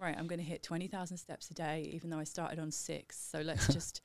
[0.00, 3.16] right, I'm going to hit 20,000 steps a day, even though I started on six.
[3.18, 4.02] So let's just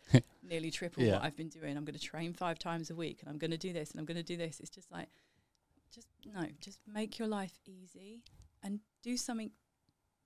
[0.47, 1.13] nearly triple Yeah.
[1.13, 1.76] what I've been doing.
[1.76, 4.00] I'm going to train five times a week and I'm going to do this and
[4.00, 4.60] I'm going to do this.
[4.60, 5.10] It's just like,
[5.93, 8.21] just no, just make your life easy
[8.63, 9.52] and do something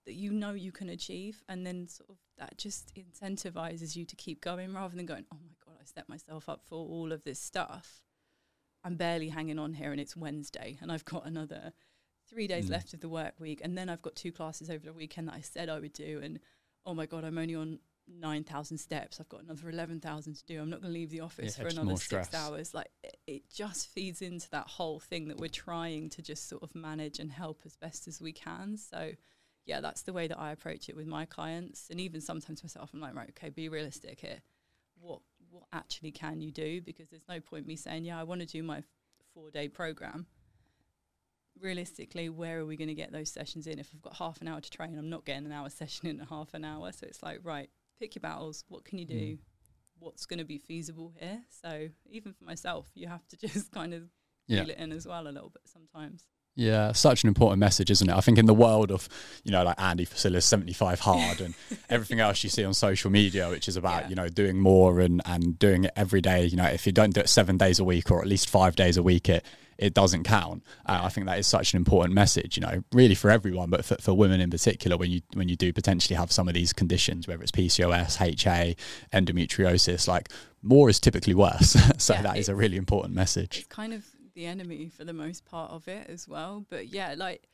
[0.05, 1.43] that you know you can achieve.
[1.49, 5.37] And then sort of that just incentivizes you to keep going rather than going, oh
[5.45, 8.01] my God, I set myself up for all of this stuff.
[8.83, 11.73] I'm barely hanging on here and it's Wednesday and I've got another
[12.29, 12.71] three days Mm.
[12.71, 15.35] left of the work week and then I've got two classes over the weekend that
[15.35, 16.39] I said I would do and
[16.85, 20.69] oh my god I'm only on 9,000 steps I've got another 11,000 to do I'm
[20.69, 23.87] not going to leave the office Yeah, for another six hours like it, it just
[23.89, 27.61] feeds into that whole thing that we're trying to just sort of manage and help
[27.65, 29.11] as best as we can so
[29.65, 32.91] yeah that's the way that I approach it with my clients and even sometimes myself
[32.93, 34.41] I'm like right okay be realistic here
[34.99, 38.41] what what actually can you do because there's no point me saying yeah I want
[38.41, 38.83] to do my
[39.33, 40.27] four day program
[41.59, 43.79] realistically, where are we going to get those sessions in?
[43.79, 46.19] If I've got half an hour to train, I'm not getting an hour session in
[46.19, 46.91] a half an hour.
[46.91, 48.63] So it's like, right, pick your battles.
[48.67, 49.15] What can you do?
[49.15, 49.37] Mm.
[49.99, 51.41] What's going to be feasible here?
[51.61, 54.03] So even for myself, you have to just kind of
[54.47, 54.61] Yeah.
[54.61, 56.25] feel it in as well a little bit sometimes.
[56.57, 58.15] Yeah, such an important message, isn't it?
[58.15, 59.09] I think in the world of,
[59.43, 61.53] you know, like Andy Frisella 75 hard and
[61.89, 64.09] everything else you see on social media, which is about, Yeah.
[64.09, 66.45] you know, doing more and, and doing it every day.
[66.45, 68.77] You know, if you don't do it seven days a week or at least five
[68.77, 69.45] days a week, it,
[69.77, 70.63] it doesn't count.
[70.85, 73.83] Uh, I think that is such an important message, you know, really for everyone, but
[73.83, 76.71] for, for women in particular, when you when you do potentially have some of these
[76.71, 78.77] conditions, whether it's PCOS, HA,
[79.11, 80.29] endometriosis, like
[80.63, 81.75] more is typically worse.
[81.97, 83.57] so Yeah, that is a really important message.
[83.57, 86.65] It's kind of the enemy for the most part of it as well.
[86.69, 87.47] But yeah, like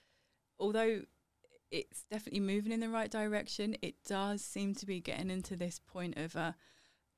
[0.60, 1.02] although
[1.72, 5.80] it's definitely moving in the right direction, it does seem to be getting into this
[5.80, 6.52] point of uh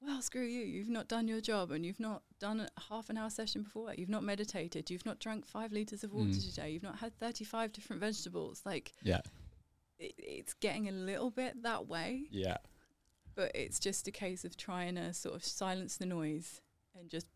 [0.06, 0.66] well, screw you.
[0.66, 3.94] You've not done your job and you've not done a half an hour session before.
[3.98, 4.90] You've not meditated.
[4.92, 6.50] You've not drank five litres of water Mm.
[6.50, 6.72] today.
[6.72, 8.64] You've not had 35 different vegetables.
[8.66, 9.22] Like, Yeah.
[9.98, 12.58] it, it's getting a little bit that way, Yeah.
[13.34, 16.60] but it's just a case of trying to sort of silence the noise
[17.00, 17.28] and just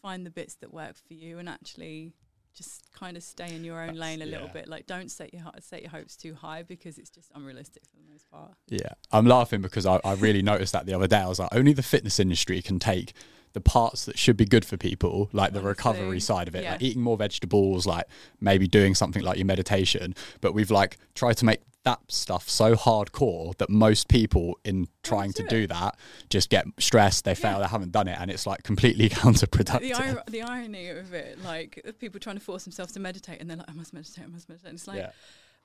[0.00, 2.12] find the bits that work for you and actually
[2.54, 4.52] just kind of stay in your own That's- lane a little yeah.
[4.52, 4.68] bit.
[4.68, 8.10] Like, don't set your set your hopes too high because it's just unrealistic for the
[8.10, 8.52] most part.
[8.68, 11.18] Yeah, I'm laughing because I, I really noticed that the other day.
[11.18, 13.12] I was like, only the fitness industry can take
[13.58, 16.72] the parts that should be good for people, like the recovery side of it, yeah.
[16.72, 18.04] like eating more vegetables, like
[18.40, 20.14] maybe doing something like your meditation.
[20.40, 24.92] But we've like tried to make that stuff so hardcore that most people in oh,
[25.02, 25.96] trying to do do that
[26.30, 27.58] just get stressed, they fail, Yeah.
[27.60, 29.80] they haven't done it, and it's like completely counterproductive.
[29.80, 33.50] the, ir- the irony of it, like people trying to force themselves to meditate, and
[33.50, 35.10] they're like, "I must meditate, I must meditate." And it's like, yeah,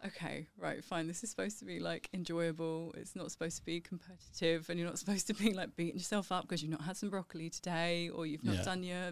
[0.07, 1.07] okay, right, fine.
[1.07, 2.93] This is supposed to be like enjoyable.
[2.97, 6.31] It's not supposed to be competitive, and you're not supposed to be like beating yourself
[6.31, 8.63] up because you've not had some broccoli today, or you've not Yeah.
[8.63, 9.11] done your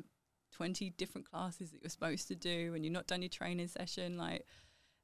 [0.51, 4.17] twenty different classes that you're supposed to do, and you've not done your training session.
[4.17, 4.45] Like,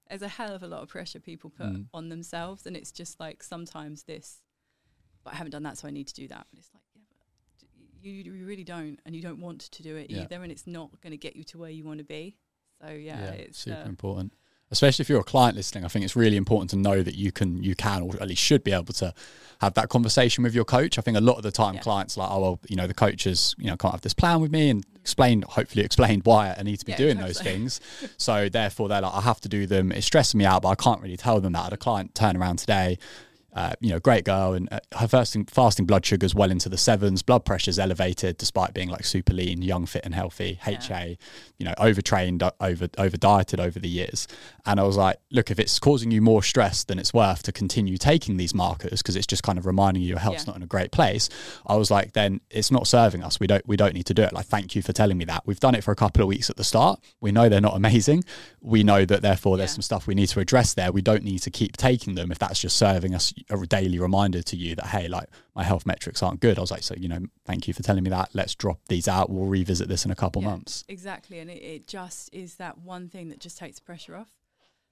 [0.09, 1.87] there's a hell of a lot of pressure people put Mm.
[1.93, 4.41] on themselves, and it's just like sometimes this,
[5.23, 6.47] but I haven't done that, so I need to do that.
[6.51, 7.01] But it's like, yeah,
[7.59, 7.69] but
[8.01, 10.21] you, you really don't, and you don't want to do it Yeah.
[10.23, 12.35] either, and it's not going to get you to where you want to be.
[12.81, 14.33] So yeah, it's super uh, important.
[14.69, 17.31] Especially if you're a client listening, I think it's really important to know that you
[17.31, 19.13] can, you can, or at least should be able to
[19.61, 20.99] have that conversation with your coach.
[20.99, 21.81] I think a lot of the time, Yeah.
[21.81, 24.41] clients are like, oh well, you know, the coaches, you know, can't have this plan
[24.41, 27.43] with me and explain, hopefully, explain why I need to be Yeah, doing those so.
[27.45, 27.79] things.
[28.17, 29.93] so therefore, they're like, I have to do them.
[29.93, 31.59] It's stressing me out, but I can't really tell them that.
[31.59, 32.99] I had a client turn around today.
[33.53, 36.77] Uh, you know, great girl, and uh, her fasting, fasting blood sugars well into the
[36.77, 37.23] sevens.
[37.23, 40.59] Blood pressure's elevated despite being like super lean, young, fit, and healthy.
[40.67, 40.79] Yeah.
[40.79, 41.17] HA,
[41.57, 44.27] you know, overtrained, uh, over over dieted over the years.
[44.67, 47.51] And I was like, look, if it's causing you more stress than it's worth to
[47.51, 50.51] continue taking these markers because it's just kind of reminding you your health's Yeah.
[50.51, 51.27] not in a great place,
[51.65, 53.39] I was like, then it's not serving us.
[53.39, 54.33] We don't we don't need to do it.
[54.33, 55.47] Like, thank you for telling me that.
[55.47, 56.99] We've done it for a couple of weeks at the start.
[57.21, 58.23] We know they're not amazing.
[58.61, 60.91] We know that therefore there's some stuff we need to address there.
[60.91, 64.41] We don't need to keep taking them if that's just serving us a daily reminder
[64.41, 66.57] to you that hey, like my health metrics aren't good.
[66.57, 68.29] I was like, so you know, thank you for telling me that.
[68.33, 69.29] Let's drop these out.
[69.29, 70.49] We'll revisit this in a couple Yeah.
[70.49, 70.83] months.
[70.87, 74.31] Exactly, and it, it just is that one thing that just takes pressure off.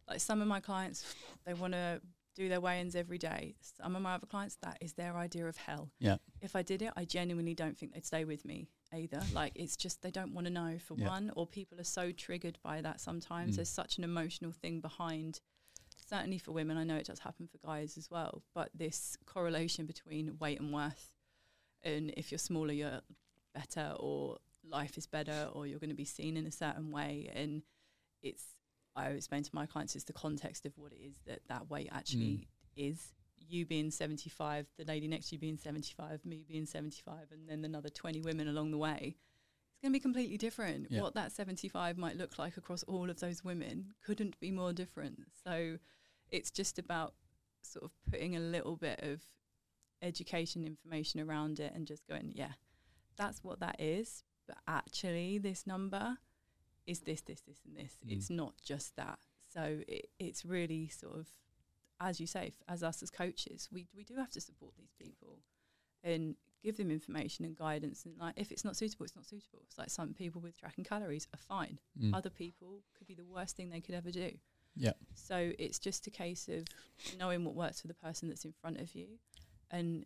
[0.07, 1.15] Like some of my clients,
[1.45, 1.99] they want to
[2.35, 3.55] do their weigh-ins every day.
[3.61, 5.89] Some of my other clients, that is their idea of hell.
[5.99, 6.17] Yeah.
[6.41, 9.21] If I did it, I genuinely don't think they'd stay with me either.
[9.33, 11.07] Like it's just they don't want to know for Yeah.
[11.09, 12.99] one, or people are so triggered by that.
[12.99, 13.55] Sometimes Mm.
[13.57, 15.39] there's such an emotional thing behind.
[16.07, 18.43] Certainly for women, I know it does happen for guys as well.
[18.53, 21.09] But this correlation between weight and worth,
[21.83, 23.01] and if you're smaller, you're
[23.53, 24.37] better, or
[24.69, 27.31] life is better, or you're going to be seen in a certain way.
[27.33, 27.63] And
[28.21, 28.43] it's,
[28.95, 31.69] I always explain to my clients, it's the context of what it is that that
[31.69, 32.47] weight actually mm.
[32.75, 33.13] is.
[33.47, 37.63] You being 75, the lady next to you being 75, me being 75, and then
[37.63, 39.17] another 20 women along the way.
[39.85, 40.87] Going to be completely different.
[40.89, 41.03] Yeah.
[41.03, 45.27] What that 75 might look like across all of those women couldn't be more different.
[45.43, 45.77] So
[46.31, 47.13] it's just about
[47.61, 49.21] sort of putting a little bit of
[50.01, 52.53] education information around it and just going, yeah,
[53.15, 54.23] that's what that is.
[54.47, 56.17] But actually, this number
[56.87, 57.99] is this, this, this, and this.
[58.03, 58.17] Mm.
[58.17, 59.19] It's not just that.
[59.53, 61.27] So it, it's really sort of,
[61.99, 65.41] as you say, as us as coaches, we, we do have to support these people
[66.03, 68.05] and give them information and guidance.
[68.05, 69.59] And like, if it's not suitable, it's not suitable.
[69.65, 71.79] It's like some people with tracking calories are fine.
[72.01, 72.15] Mm.
[72.15, 74.31] Other people could be the worst thing they could ever do.
[74.75, 74.93] Yeah.
[75.13, 76.65] So it's just a case of
[77.17, 79.07] knowing what works for the person that's in front of you
[79.71, 80.05] and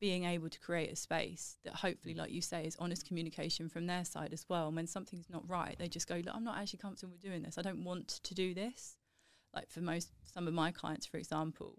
[0.00, 3.86] being able to create a space that hopefully, like you say, is honest communication from
[3.86, 4.68] their side as well.
[4.68, 7.42] And when something's not right, they just go, Look, I'm not actually comfortable with doing
[7.42, 7.58] this.
[7.58, 8.96] I don't want to do this.
[9.54, 11.78] Like for most, some of my clients, for example,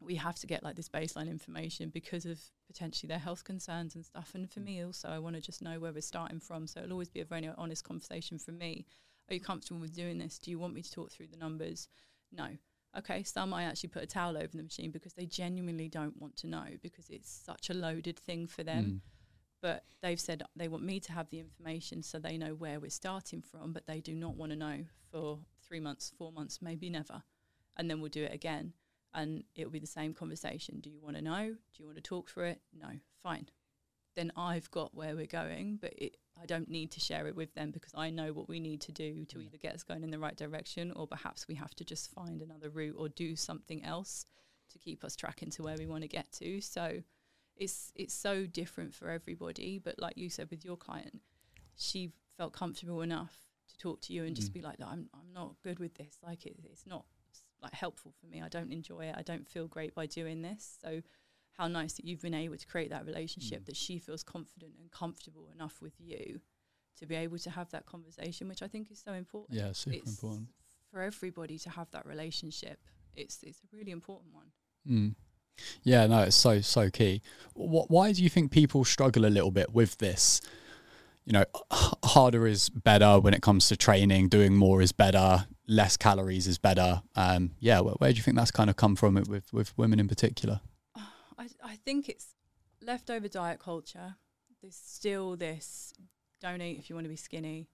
[0.00, 4.04] we have to get like this baseline information because of potentially their health concerns and
[4.04, 4.30] stuff.
[4.34, 6.66] And for me, also, I want to just know where we're starting from.
[6.66, 8.86] So it'll always be a very honest conversation from me.
[9.28, 10.38] Are you comfortable with doing this?
[10.38, 11.88] Do you want me to talk through the numbers?
[12.32, 12.48] No.
[12.96, 16.36] Okay, some I actually put a towel over the machine because they genuinely don't want
[16.38, 18.84] to know because it's such a loaded thing for them.
[18.84, 19.00] Mm.
[19.60, 22.90] But they've said they want me to have the information so they know where we're
[22.90, 26.88] starting from, but they do not want to know for three months, four months, maybe
[26.88, 27.22] never.
[27.76, 28.72] And then we'll do it again.
[29.14, 30.80] And it'll be the same conversation.
[30.80, 31.46] Do you want to know?
[31.46, 32.60] Do you want to talk through it?
[32.78, 32.88] No.
[33.22, 33.48] Fine.
[34.14, 37.54] Then I've got where we're going, but it, I don't need to share it with
[37.54, 40.10] them because I know what we need to do to either get us going in
[40.10, 43.84] the right direction or perhaps we have to just find another route or do something
[43.84, 44.26] else
[44.70, 46.60] to keep us tracking to where we want to get to.
[46.60, 47.02] So
[47.56, 49.78] it's it's so different for everybody.
[49.78, 51.20] But like you said with your client,
[51.76, 53.36] she felt comfortable enough
[53.68, 54.54] to talk to you and just Mm.
[54.54, 56.18] be like, "Look, I'm I'm not good with this.
[56.22, 57.04] Like it, it's not
[57.62, 58.40] like helpful for me.
[58.42, 59.14] I don't enjoy it.
[59.16, 60.78] I don't feel great by doing this.
[60.82, 61.02] So
[61.52, 63.66] how nice that you've been able to create that relationship Mm.
[63.66, 66.40] that she feels confident and comfortable enough with you
[66.98, 69.58] to be able to have that conversation, which I think is so important.
[69.58, 70.48] Yeah, super It's important.
[70.90, 72.78] for everybody to have that relationship.
[73.14, 74.52] It's it's a really important one.
[74.88, 75.14] Mm.
[75.82, 77.20] Yeah, no, it's so so key.
[77.54, 80.40] Wh- why do you think people struggle a little bit with this?
[81.24, 81.44] You know,
[82.04, 84.28] harder is better when it comes to training.
[84.28, 85.46] Doing more is better.
[85.68, 87.02] Less calories is better.
[87.14, 90.00] Um, yeah, where, where do you think that's kind of come from with with women
[90.00, 90.60] in particular?
[90.96, 92.34] I, I think it's
[92.82, 94.16] leftover diet culture.
[94.60, 95.92] There's still this
[96.40, 97.68] don't eat if you want to be skinny,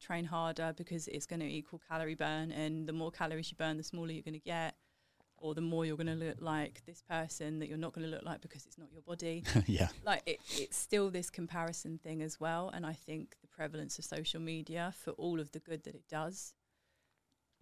[0.00, 2.50] train harder because it's going to equal calorie burn.
[2.50, 4.74] And the more calories you burn, the smaller you're going to get,
[5.36, 8.10] or the more you're going to look like this person that you're not going to
[8.10, 9.44] look like because it's not your body.
[9.66, 12.70] yeah, like it, it's still this comparison thing as well.
[12.74, 16.08] And I think the prevalence of social media for all of the good that it
[16.08, 16.54] does,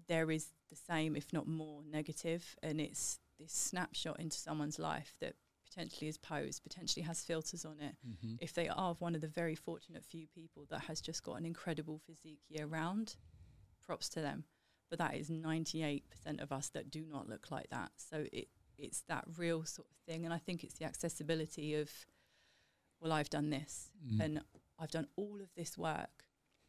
[0.08, 5.14] there is the same, if not more, negative, and it's this snapshot into someone's life
[5.20, 5.34] that
[5.68, 7.96] potentially is posed, potentially has filters on it.
[8.06, 8.36] Mm-hmm.
[8.40, 11.44] If they are one of the very fortunate few people that has just got an
[11.44, 13.16] incredible physique year round,
[13.84, 14.44] props to them.
[14.88, 16.02] But that is 98%
[16.40, 17.90] of us that do not look like that.
[17.96, 20.24] So it it's that real sort of thing.
[20.24, 21.90] And I think it's the accessibility of,
[23.00, 24.20] well, I've done this Mm.
[24.20, 24.40] and
[24.78, 26.26] I've done all of this work,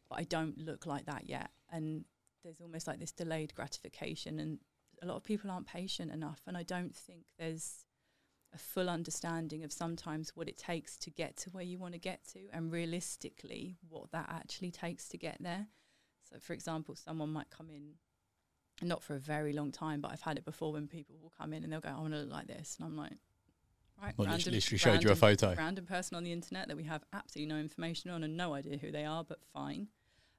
[0.08, 1.50] but I don't look like that yet.
[1.70, 2.06] And
[2.48, 4.40] there's almost like this delayed gratification.
[4.40, 4.58] And
[5.02, 6.40] a lot of people aren't patient enough.
[6.46, 7.84] And I don't think there's
[8.54, 12.00] a full understanding of sometimes what it takes to get to where you want to
[12.00, 15.66] get to and realistically what that actually takes to get there.
[16.30, 17.92] So, for example, someone might come in,
[18.80, 21.52] not for a very long time, but I've had it before when people will come
[21.52, 22.76] in and they'll go, I want to look like this.
[22.78, 23.12] And I'm like,
[24.02, 25.54] right, Well, random, literally, showed you a photo.
[25.54, 28.78] random person on the internet that we have absolutely no information on and no idea
[28.78, 29.88] who they are, but fine.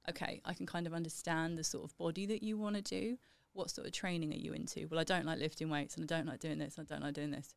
[0.10, 3.18] Okay, I can kind of understand the sort of body that you want to do.
[3.54, 4.88] What sort of training are you into?
[4.88, 7.04] Well, I don't like lifting weights and I don't like doing this and I don't
[7.04, 7.54] like doing this.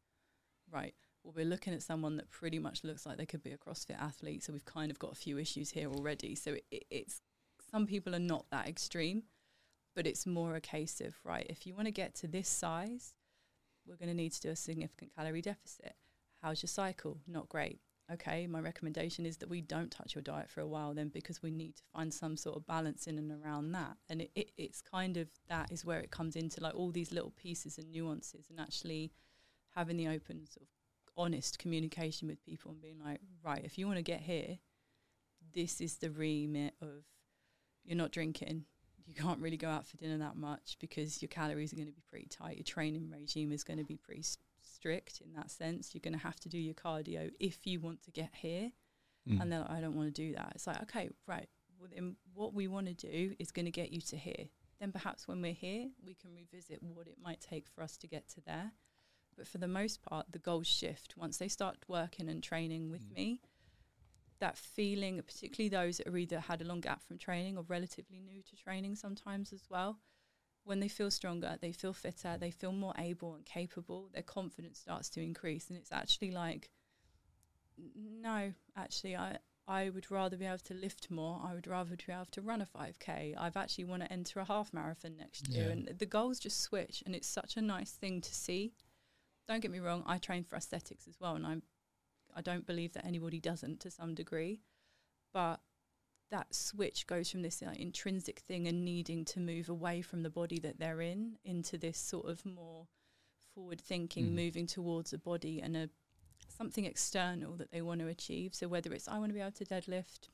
[0.71, 0.95] Right.
[1.23, 4.01] Well, we're looking at someone that pretty much looks like they could be a CrossFit
[4.01, 4.43] athlete.
[4.43, 6.35] So we've kind of got a few issues here already.
[6.35, 7.21] So it, it, it's
[7.71, 9.23] some people are not that extreme,
[9.95, 13.15] but it's more a case of, right, if you want to get to this size,
[13.87, 15.95] we're going to need to do a significant calorie deficit.
[16.43, 17.19] How's your cycle?
[17.27, 17.81] Not great.
[18.13, 21.43] Okay, my recommendation is that we don't touch your diet for a while then because
[21.43, 23.97] we need to find some sort of balance in and around that.
[24.11, 27.13] And it, it, it's kind of that is where it comes into like all these
[27.13, 29.13] little pieces and nuances and actually
[29.75, 30.69] having the open sort of
[31.17, 34.59] honest communication with people and being like, right, if you want to get here,
[35.55, 37.05] this is the remit of
[37.85, 38.65] you're not drinking.
[39.07, 41.93] You can't really go out for dinner that much because your calories are going to
[41.93, 42.57] be pretty tight.
[42.57, 44.23] Your training regime is going to be pretty
[44.83, 45.95] strict in that sense.
[45.95, 48.73] You're going to have to do your cardio if you want to get here.
[49.29, 49.41] Mm.
[49.41, 50.53] And they're like, I don't want to do that.
[50.57, 51.49] It's like, okay, right.
[51.79, 54.47] Well, then what we want to do is going to get you to here.
[54.81, 58.09] Then perhaps when we're here, we can revisit what it might take for us to
[58.09, 58.73] get to there.
[59.37, 63.09] But for the most part, the goals shift once they start working and training with
[63.11, 63.15] Mm.
[63.17, 63.41] me.
[64.41, 68.19] that feeling, particularly those that are either had a long gap from training or relatively
[68.19, 70.01] new to training sometimes as well.
[70.65, 74.79] When they feel stronger, they feel fitter, they feel more able and capable, their confidence
[74.79, 75.69] starts to increase.
[75.69, 76.71] And it's actually like,
[77.97, 81.41] no, actually, I, I would rather be able to lift more.
[81.45, 83.35] I would rather be able to run a 5K.
[83.39, 85.67] I've actually want to enter a half marathon next year.
[85.67, 85.73] Yeah.
[85.73, 87.03] And the goals just switch.
[87.07, 88.73] And it's such a nice thing to see.
[89.49, 91.35] Don't get me wrong, I train for aesthetics as well.
[91.35, 91.63] And I'm,
[92.35, 94.61] I don't believe that anybody doesn't to some degree.
[95.33, 95.61] But
[96.33, 100.31] that switch goes from this like, intrinsic thing and needing to move away from the
[100.31, 102.89] body that they're in into this sort of more
[103.55, 104.35] forward thinking, Mm.
[104.35, 105.91] moving towards a body and a
[106.49, 108.55] something external that they want to achieve.
[108.55, 110.29] So whether it's I want to be able to deadlift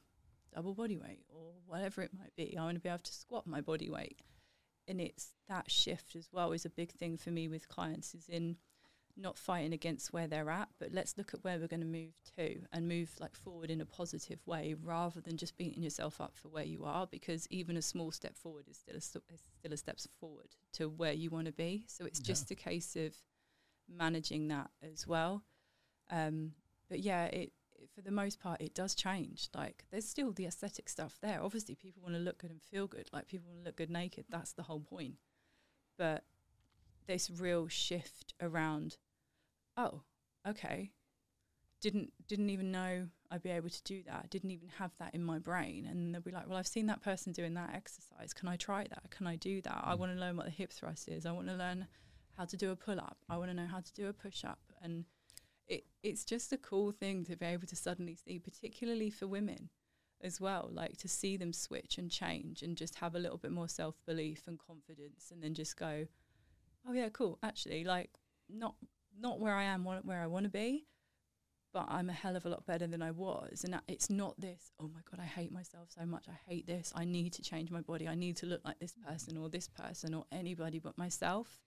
[0.54, 3.46] double body weight or whatever it might be, I want to be able to squat
[3.46, 4.20] my body weight.
[4.86, 8.28] And it's that shift as well is a big thing for me with clients is
[8.28, 8.56] in
[9.20, 12.12] not fighting against where they're at, but let's look at where we're going to move
[12.36, 16.36] to and move like forward in a positive way rather than just beating yourself up
[16.36, 19.24] for where you are because even a small step forward is still a, st-
[19.58, 21.84] still a step forward to where you want to be.
[21.88, 22.26] So it's Yeah.
[22.26, 23.16] just a case of
[23.88, 25.42] managing that as well.
[26.10, 26.52] Um,
[26.88, 29.48] but yeah, it, it for the most part it does change.
[29.54, 31.40] Like there's still the aesthetic stuff there.
[31.42, 33.08] Obviously, people want to look good and feel good.
[33.12, 34.26] Like people want to look good naked.
[34.28, 35.14] That's the whole point.
[35.96, 36.24] But
[37.06, 38.96] this real shift around,
[39.78, 40.02] oh,
[40.46, 40.90] okay,
[41.80, 44.30] didn't didn't even know I'd be able to do that.
[44.30, 45.86] Didn't even have that in my brain.
[45.86, 48.32] And they'll be like, well, I've seen that person doing that exercise.
[48.32, 49.10] Can I try that?
[49.10, 49.80] Can I do that?
[49.84, 49.98] I Mm.
[49.98, 51.26] want to learn what the hip thrust is.
[51.26, 51.86] I want to learn
[52.36, 53.18] how to do a pull up.
[53.28, 54.72] I want to know how to do a push up.
[54.82, 55.04] And
[55.66, 59.68] it it's just a cool thing to be able to suddenly see, particularly for women
[60.20, 63.52] as well, like to see them switch and change and just have a little bit
[63.52, 66.06] more self belief and confidence, and then just go,
[66.86, 67.38] oh yeah, cool.
[67.42, 68.18] Actually, like
[68.48, 68.74] not
[69.20, 70.86] not where I am, where I want to be,
[71.72, 73.64] but I'm a hell of a lot better than I was.
[73.64, 76.26] And it's not this, oh my God, I hate myself so much.
[76.28, 76.92] I hate this.
[76.96, 78.08] I need to change my body.
[78.08, 81.60] I need to look like this person or this person or anybody but myself.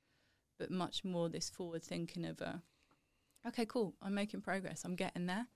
[0.59, 2.61] But much more this forward thinking of a,
[3.47, 4.83] okay, cool, I'm making progress.
[4.85, 5.47] I'm getting there.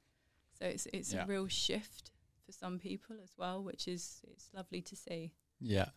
[0.59, 1.23] So it's it's Yeah.
[1.23, 2.11] a real shift
[2.45, 5.33] for some people as well, which is it's lovely to see.
[5.59, 5.89] Yeah.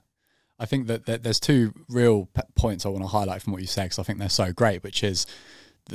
[0.59, 3.63] I think that, that there's two real p- points I want to highlight from what
[3.63, 5.25] you said because I think they're so great, which is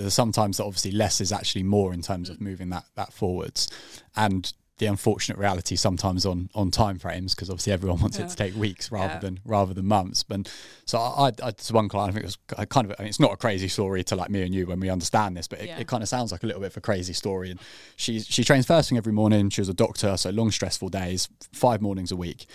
[0.09, 2.41] sometimes that obviously less is actually more in terms of mm.
[2.41, 3.69] moving that that forwards,
[4.15, 8.35] and the unfortunate reality sometimes on on time frames because obviously everyone wants it to
[8.35, 9.19] take weeks rather Yeah.
[9.19, 10.23] than rather than months.
[10.23, 10.51] But
[10.85, 13.09] so I, I, I to one client, I think it was kind of I mean,
[13.09, 15.61] it's not a crazy story to like me and you when we understand this, but
[15.61, 15.79] it, Yeah.
[15.79, 17.51] it kind of sounds like a little bit of a crazy story.
[17.51, 17.59] And
[17.95, 19.49] she she trains first thing every morning.
[19.49, 22.47] She was a doctor, so long stressful days, five mornings a week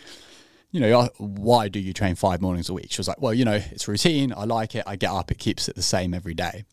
[0.71, 2.89] you know, oh, why do you train five mornings a week?
[2.91, 4.35] She was like, well, you know, it's routine.
[4.37, 4.85] I like it.
[4.87, 5.31] I get up.
[5.31, 6.65] It keeps it the same every day.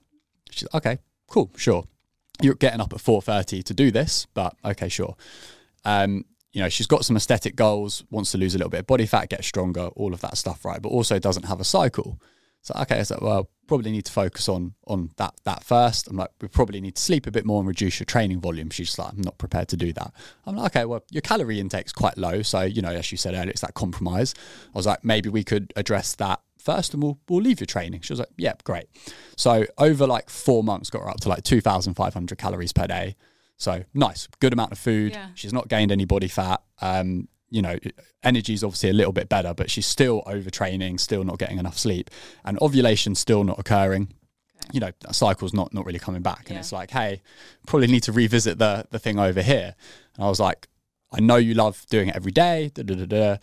[0.52, 1.86] She's like, okay, cool, sure.
[2.42, 5.16] You're getting up at four thirty to do this, but okay, sure.
[5.86, 8.04] Um, you know, she's got some aesthetic goals.
[8.12, 10.66] Wants to lose a little bit of body fat, get stronger, all of that stuff,
[10.66, 10.82] right?
[10.82, 12.20] But also doesn't have a cycle.
[12.62, 16.08] So okay, so well, probably need to focus on on that that first.
[16.08, 18.70] I'm like, we probably need to sleep a bit more and reduce your training volume.
[18.70, 20.12] She's like, I'm not prepared to do that.
[20.46, 23.36] I'm like, okay, well, your calorie intake's quite low, so you know, as you said
[23.36, 24.34] earlier, it's that compromise.
[24.74, 28.02] I was like, maybe we could address that first, and we'll we'll leave your training.
[28.02, 28.88] She was like, yeah, great.
[29.38, 33.16] So over like four months, got her up to like 2,500 calories per day.
[33.58, 35.14] So nice, good amount of food.
[35.14, 35.30] Yeah.
[35.36, 36.62] She's not gained any body fat.
[36.82, 37.78] Um, you know,
[38.24, 42.10] energy's obviously a little bit better, but she's still overtraining, still not getting enough sleep,
[42.44, 44.04] and ovulation's still not occurring.
[44.58, 44.70] Okay.
[44.74, 47.22] You know, that cycle's not not really coming back, and it's like, hey,
[47.68, 49.76] probably need to revisit the the thing over here.
[50.16, 50.68] And I was like,
[51.14, 52.72] I know you love doing it every day.
[52.74, 53.38] Da, da, da, da.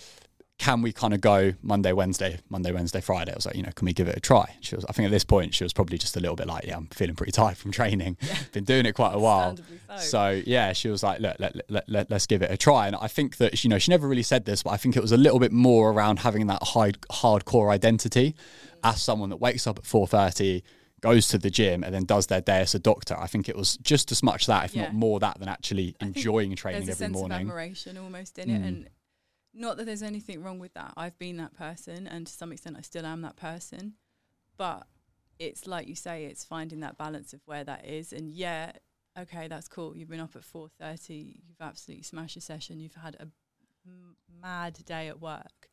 [0.63, 3.33] Can we kind of go Monday, Wednesday, Monday, Wednesday, Friday?
[3.33, 4.55] I was like, you know, can we give it a try?
[4.61, 6.65] She was, I think at this point, she was probably just a little bit like,
[6.67, 8.17] yeah, I'm feeling pretty tired from training.
[8.53, 9.57] Been doing it quite a while.
[9.57, 9.97] So.
[9.99, 12.87] So yeah, she was like, look, let, let, let, let's give it a try.
[12.87, 15.03] And I think that, you know, she never really said this, but I think it
[15.03, 18.37] was a little bit more around having that high, hardcore identity
[18.85, 20.63] as someone that wakes up at 4.30,
[21.01, 23.17] goes to the gym and then does their day as a doctor.
[23.19, 24.83] I think it was just as much that, if Yeah.
[24.85, 27.41] not more that, than actually I enjoying training there's a every sense of morning.
[27.49, 28.69] admiration almost in it Mm.
[28.69, 28.89] and
[29.55, 30.95] not that there's anything wrong with that.
[30.97, 33.95] I've been that person and to some extent i still am that person.
[34.57, 34.87] But
[35.39, 38.13] it's like you say it's finding that balance of where that is.
[38.13, 38.73] And yeah
[39.19, 39.97] okay that's cool.
[39.97, 42.81] You've been up at 4.30 you've absolutely smashed your session.
[42.81, 43.29] You've had a
[43.87, 45.69] m- mad day at work.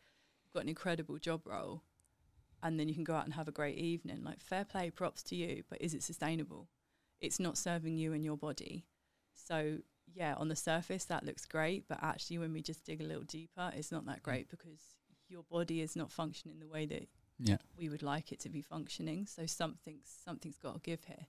[0.45, 1.84] You've got an incredible job role.
[2.61, 4.23] And then you can go out and have a great evening.
[4.23, 5.63] Like fair play props to you.
[5.69, 6.67] But is it sustainable?
[7.21, 8.86] It's not serving you and your body.
[9.34, 9.77] So
[10.14, 13.24] yeah, on the surface that looks great, but actually when we just dig a little
[13.24, 14.80] deeper, it's not that great because
[15.28, 17.07] your body is not functioning the way that
[17.39, 17.57] Yeah.
[17.78, 19.26] we would like it to be functioning.
[19.28, 21.28] So something's something's got to give here.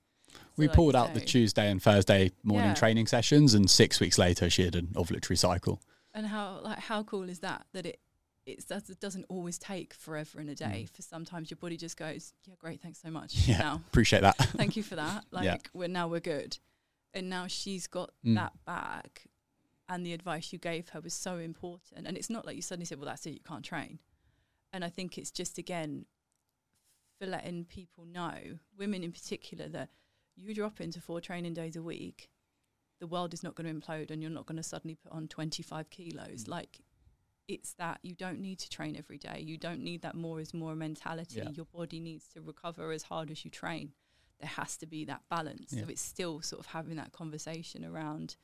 [0.56, 1.20] we pulled out the.
[1.20, 2.74] Tuesday and Thursday morning Yeah.
[2.74, 5.80] training sessions, and six weeks later, she had an ovulatory cycle.
[6.14, 7.66] And how like how cool is that?
[7.72, 8.00] That it
[8.46, 8.64] it
[9.00, 10.86] doesn't always take forever in a day.
[10.92, 13.34] For sometimes your body just goes, yeah, great, thanks so much.
[13.36, 13.48] Mm.
[13.48, 13.58] Yeah.
[13.58, 14.36] Now, Appreciate that.
[14.56, 15.24] thank you for that.
[15.30, 15.56] Like Yeah.
[15.74, 16.58] we're now we're good,
[17.14, 18.34] and now she's got Mm.
[18.36, 19.26] that back,
[19.88, 22.06] and the advice you gave her was so important.
[22.06, 23.98] And it's not like you suddenly said, well, that's it, you can't train.
[24.72, 26.06] And I think it's just again
[27.18, 29.90] for letting people know, women in particular, that
[30.36, 32.30] you drop into four training days a week,
[33.00, 35.26] the world is not going to implode, and you're not going to suddenly put on
[35.28, 36.46] 25 kilos.
[36.48, 36.80] Like
[37.48, 39.40] it's that you don't need to train every day.
[39.44, 41.40] You don't need that more is more mentality.
[41.42, 41.50] Yeah.
[41.50, 43.92] Your body needs to recover as hard as you train.
[44.40, 45.72] There has to be that balance.
[45.72, 45.82] Yeah.
[45.84, 48.36] So it's still sort of having that conversation around,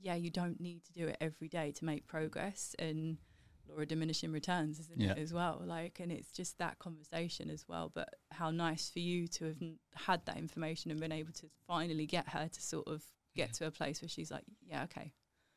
[0.00, 2.74] yeah, you don't need to do it every day to make progress.
[2.78, 3.18] And
[3.68, 5.12] law of diminishing returns, isn't Yeah.
[5.12, 5.60] it, as well?
[5.64, 7.90] Like, and it's just that conversation as well.
[7.92, 11.50] But how nice for you to have n- had that information and been able to
[11.66, 13.04] finally get her to sort of
[13.34, 15.12] get to a place where she's like, yeah, okay,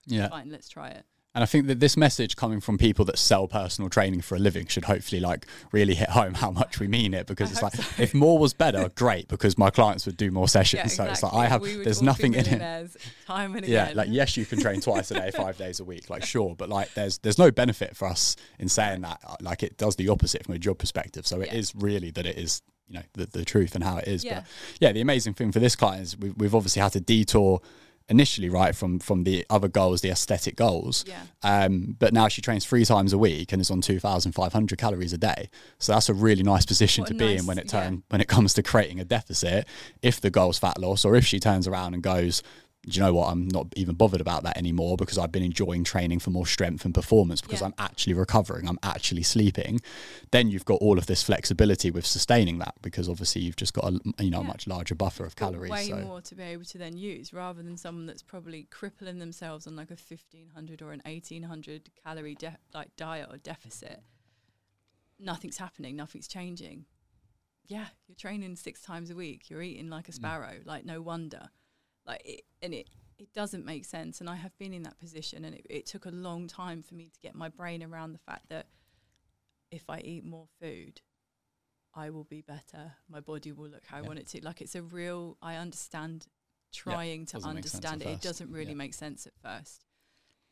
[0.08, 0.28] Yeah.
[0.28, 1.06] fine, let's try it.
[1.34, 4.40] And I think that this message coming from people that sell personal training for a
[4.40, 7.62] living should hopefully like really hit home how much we mean it because I it's
[7.62, 8.04] like so.
[8.04, 10.94] if more was better, great, because my clients would do more sessions.
[10.94, 12.98] So it's like I have there's nothing in it.
[13.26, 16.10] Time and Yeah, like yes, you can train twice a day, five days a week,
[16.10, 19.20] like sure, but like there's there's no benefit for us in saying that.
[19.26, 21.26] Uh, Like it does the opposite from a job perspective.
[21.26, 21.60] So it Yeah.
[21.60, 24.26] is really that it is you know the, the truth and how it is.
[24.26, 24.40] Yeah.
[24.42, 24.46] But
[24.82, 27.62] yeah, the amazing thing for this client is we've, we've obviously had to detour
[28.12, 31.06] initially right from from the other goals, the aesthetic goals.
[31.08, 31.24] Yeah.
[31.42, 34.54] Um, but now she trains three times a week and is on two thousand five
[34.54, 35.50] hundred calories a day.
[35.80, 37.84] So that's a really nice position What to be in when it yeah.
[37.84, 39.68] turn when it comes to creating a deficit.
[40.02, 42.44] If the goal's fat loss, or if she turns around and goes,
[42.84, 43.28] do you know what?
[43.28, 46.84] I'm not even bothered about that anymore because I've been enjoying training for more strength
[46.84, 47.68] and performance because Yeah.
[47.68, 49.82] I'm actually recovering, I'm actually sleeping.
[50.32, 53.86] Then you've got all of this flexibility with sustaining that because obviously you've just got
[53.86, 54.48] a you know a Yeah.
[54.48, 55.70] much larger buffer of calories.
[55.70, 59.20] way so more to be able to then use rather than someone that's probably crippling
[59.20, 64.02] themselves on like a 1500 or an 1800 calorie de- like diet or deficit
[65.20, 66.86] nothing's happening nothing's changing
[67.68, 70.16] yeah you're training six times a week you're eating like a mm.
[70.16, 71.50] sparrow like no wonder
[72.06, 72.88] like it, and it
[73.18, 76.06] it doesn't make sense and i have been in that position and it, it took
[76.06, 78.66] a long time for me to get my brain around the fact that
[79.70, 81.02] if i eat more food
[81.94, 82.94] I will be better.
[83.10, 84.42] My body will look how I want it to.
[84.46, 85.38] Like it's a real.
[85.42, 86.26] I understand
[86.72, 88.08] trying to sense at understand it.
[88.08, 88.76] It doesn't really Yeah.
[88.76, 89.84] make sense at first,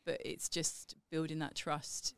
[0.04, 2.14] but it's just building that trust.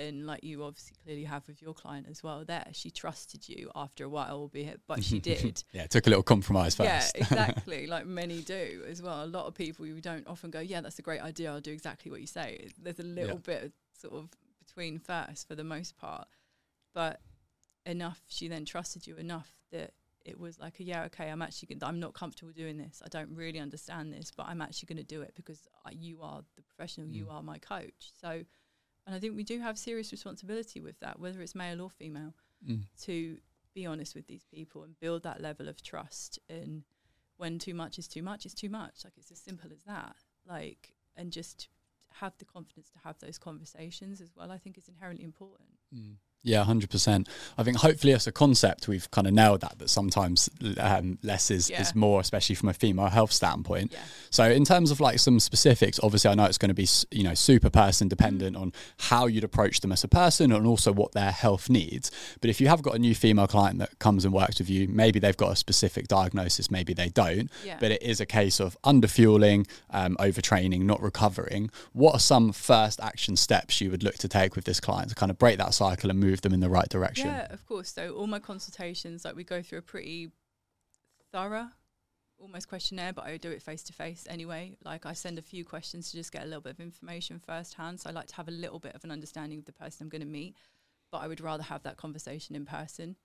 [0.00, 2.44] And like you obviously clearly have with your client as well.
[2.44, 5.62] There, she trusted you after a while, albeit, but she did.
[5.72, 7.86] yeah, it took a little compromise first Yeah, exactly.
[7.86, 9.24] like many do as well.
[9.24, 11.50] A lot of people you don't often go, yeah, that's a great idea.
[11.52, 12.68] I'll do exactly what you say.
[12.82, 13.58] There's a little Yeah.
[13.60, 16.26] bit sort of between first for the most part,
[16.94, 17.20] but
[17.84, 18.22] enough.
[18.28, 19.92] She then trusted you enough that
[20.24, 23.02] it was like, a, yeah, okay, I'm actually gonna, I'm not comfortable doing this.
[23.04, 26.20] I don't really understand this, but I'm actually going to do it because I, you
[26.22, 27.06] are the professional.
[27.06, 27.32] You Mm.
[27.32, 28.12] are my coach.
[28.20, 28.44] So,
[29.06, 32.34] and I think we do have serious responsibility with that, whether it's male or female
[32.66, 32.84] Mm.
[33.04, 33.38] to
[33.72, 36.84] be honest with these people and build that level of trust and
[37.38, 40.16] when too much is too much it's too much like it's as simple as that
[40.46, 41.68] like and just
[42.14, 46.16] have the confidence to have those conversations as well i think is inherently important Mm.
[46.42, 47.28] Yeah, hundred percent.
[47.58, 49.78] I think hopefully as a concept we've kind of nailed that.
[49.78, 51.82] That sometimes um, less is, Yeah.
[51.82, 53.92] is more, especially from a female health standpoint.
[53.92, 53.98] yeah
[54.30, 57.24] So in terms of like some specifics, obviously I know it's going to be you
[57.24, 61.12] know super person dependent on how you'd approach them as a person and also what
[61.12, 62.10] their health needs.
[62.40, 64.88] But if you have got a new female client that comes and works with you,
[64.88, 67.50] maybe they've got a specific diagnosis, maybe they don't.
[67.66, 67.76] Yeah.
[67.78, 71.70] But it is a case of underfueling, um, overtraining, not recovering.
[71.92, 75.14] What are some first action steps you would look to take with this client to
[75.14, 77.26] kind of break that cycle and move them in the right direction?
[77.26, 77.92] yeah of course.
[77.92, 80.30] So all my consultations like we go through a pretty
[81.32, 81.68] thorough
[82.38, 84.76] almost questionnaire but i do it face to face anyway.
[84.84, 88.00] Like i send a few questions to just get a little bit of information firsthand.
[88.00, 90.08] So i like to have a little bit of an understanding of the person i'm
[90.08, 90.56] going to meet
[91.12, 93.16] but i would rather have that conversation in person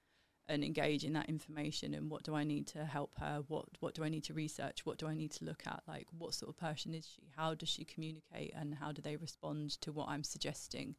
[0.47, 3.43] and engage in that information and what do I need to help her?
[3.47, 4.86] What what do I need to research?
[4.86, 5.82] What do I need to look at?
[5.88, 7.24] Like what sort of person is she?
[7.36, 10.95] How does she communicate and how do they respond to what I'm suggesting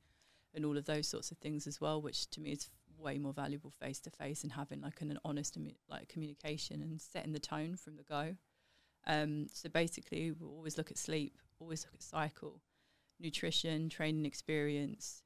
[0.57, 3.33] and all of those sorts of things as well which to me is way more
[3.33, 5.57] valuable face to face and having like an, honest
[5.89, 8.35] like communication and setting the tone from the go.
[9.07, 12.61] Um so basically we'll always look at sleep always look at cycle
[13.21, 15.23] nutrition training experience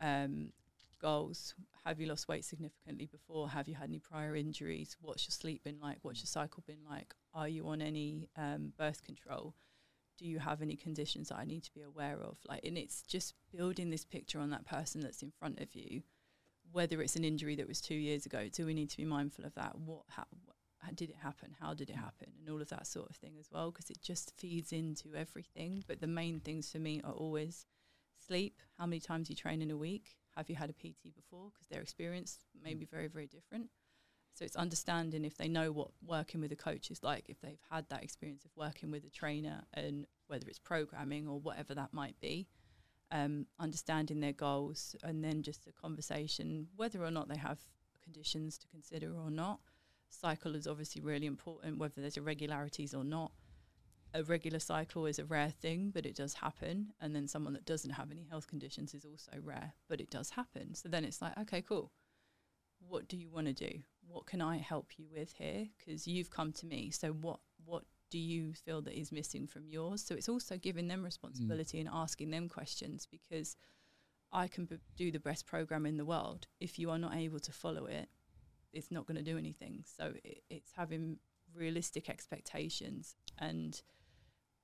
[0.00, 0.52] um
[1.00, 1.54] goals.
[1.84, 3.48] Have you lost weight significantly before?
[3.48, 4.96] Have you had any prior injuries?
[5.00, 5.98] What's your sleep been like?
[6.02, 7.14] What's your cycle been like?
[7.34, 9.54] Are you on any um, birth control
[10.20, 13.02] do you have any conditions that i need to be aware of like and it's
[13.02, 16.02] just building this picture on that person that's in front of you
[16.72, 19.44] whether it's an injury that was two years ago do we need to be mindful
[19.44, 20.24] of that what how,
[20.94, 21.54] did it happen?
[21.60, 22.00] How did it mm.
[22.00, 22.28] happen?
[22.38, 25.84] And all of that sort of thing as well, because it just feeds into everything.
[25.86, 27.66] But the main things for me are always
[28.26, 28.60] sleep.
[28.78, 30.16] How many times you train in a week?
[30.36, 31.50] Have you had a PT before?
[31.52, 32.64] Because their experience mm.
[32.64, 33.68] may be very, very different.
[34.40, 37.60] So it's understanding if they know what working with a coach is like, if they've
[37.70, 41.92] had that experience of working with a trainer, and whether it's programming or whatever that
[41.92, 42.48] might be.
[43.12, 47.58] Um, understanding their goals, and then just a conversation, whether or not they have
[48.02, 49.60] conditions to consider or not.
[50.08, 53.32] Cycle is obviously really important, whether there's irregularities or not.
[54.14, 56.94] A regular cycle is a rare thing, but it does happen.
[56.98, 60.30] And then someone that doesn't have any health conditions is also rare, but it does
[60.30, 60.74] happen.
[60.74, 61.92] So then it's like, okay, cool.
[62.88, 63.80] What do you want to do?
[64.06, 65.68] What can I help you with here?
[65.78, 66.90] Because you've come to me.
[66.90, 70.02] So what what do you feel that is missing from yours?
[70.02, 71.04] So it's also giving them mm.
[71.04, 73.56] responsibility and asking them questions because
[74.32, 76.46] I can b- do the best program in the world.
[76.60, 78.08] If you are not able to follow it,
[78.72, 79.84] it's not going to do anything.
[79.84, 81.18] So it, it's having
[81.54, 83.80] realistic expectations and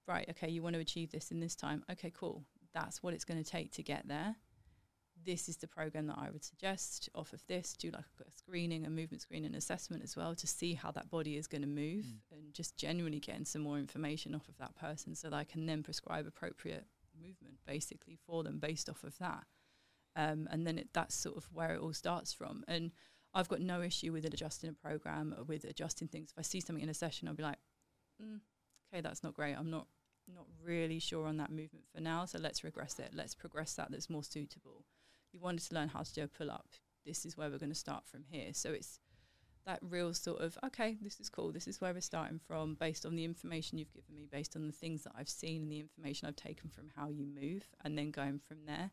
[0.07, 1.85] right, okay, you want to achieve this in this time.
[1.91, 2.45] Okay, cool.
[2.75, 4.37] That's what it's going to take to get there.
[5.27, 7.09] This is the program that I would suggest.
[7.13, 10.75] Off of this, do like a screening, a movement screening assessment as well to see
[10.75, 14.49] how that body is going to move and just genuinely getting some more information off
[14.49, 16.87] of that person so that I can then prescribe appropriate
[17.21, 19.45] movement basically for them based off of that.
[20.15, 22.63] Um, and then it, that's sort of where it all starts from.
[22.69, 22.93] And
[23.35, 26.31] I've got no issue with adjusting a program or with adjusting things.
[26.31, 27.59] If I see something in a session, I'll be like,
[28.23, 28.39] mm,
[28.93, 29.55] okay, that's not great.
[29.55, 29.89] I'm not
[30.35, 33.11] not really sure on that movement for now, so let's regress it.
[33.15, 34.85] Let's progress that that's more suitable.
[35.37, 36.67] You wanted to learn how to do a pull up.
[37.05, 38.55] This is where we're going to start from here.
[38.55, 39.01] So it's
[39.67, 41.53] that real sort of okay, this is cool.
[41.53, 44.67] This is where we're starting from, based on the information you've given me, based on
[44.67, 47.99] the things that I've seen and the information I've taken from how you move, and
[47.99, 48.91] then going from there.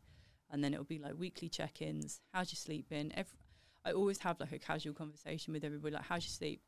[0.50, 2.20] And then it'll be like weekly check-ins.
[2.34, 3.10] How's your sleep been?
[3.16, 3.38] Every,
[3.86, 6.60] I always have like a casual conversation with everybody, like how's your sleep?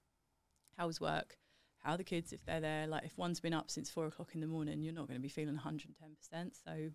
[0.78, 1.36] How's work?
[1.80, 2.86] How are the kids if they're there?
[2.86, 5.22] Like if one's been up since four o'clock in the morning, you're not going to
[5.22, 6.52] be feeling 110%.
[6.64, 6.90] So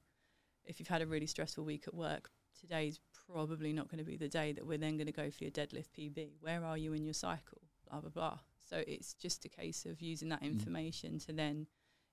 [0.66, 4.18] if you've had a really stressful week at work, today's probably not going to be
[4.18, 6.30] the day that we're then going to go for your deadlift PB.
[6.40, 7.62] Where are you in your cycle?
[7.90, 8.40] Blah blah blah.
[8.70, 10.52] So it's just a case of using that mm.
[10.52, 11.68] information to then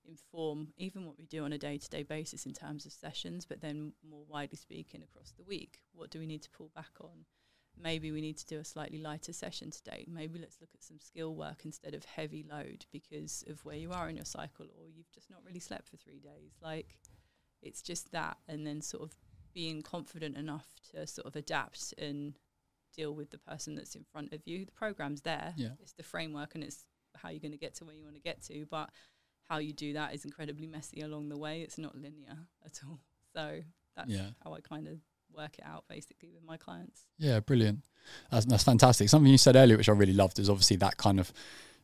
[0.09, 3.93] inform even what we do on a day-to-day basis in terms of sessions, but then
[4.09, 5.81] more widely speaking across the week.
[5.93, 7.27] What do we need to pull back on?
[7.81, 10.05] Maybe we need to do a slightly lighter session today.
[10.09, 13.93] Maybe let's look at some skill work instead of heavy load because of where you
[13.93, 16.57] are in your cycle, or you've just not really slept for three days.
[16.61, 16.97] Like
[17.63, 19.15] it's just that, and then sort of
[19.59, 22.35] being confident enough to sort of adapt and
[22.97, 24.65] deal with the person that's in front of you.
[24.65, 25.53] The program's there.
[25.57, 25.71] Yeah.
[25.81, 26.85] It's the framework and it's
[27.17, 28.89] how you're going to get to where you want to get to, but
[29.49, 31.63] how you do that is incredibly messy along the way.
[31.63, 33.01] It's not linear at all.
[33.35, 33.63] So
[33.97, 34.29] that's Yeah.
[34.45, 34.99] how I kind of
[35.35, 37.07] work it out basically with my clients.
[37.19, 37.81] Yeah, brilliant.
[38.31, 39.09] That's, that's fantastic.
[39.09, 41.33] Something you said earlier, which I really loved, is obviously that kind of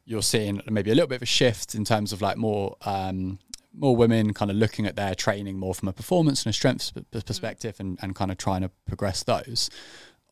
[0.04, 3.40] you're seeing maybe a little bit of a shift in terms of like more um,
[3.76, 6.92] more women kind of looking at their training more from a performance and a strength
[7.26, 9.70] perspective, and, and kind of trying to progress those.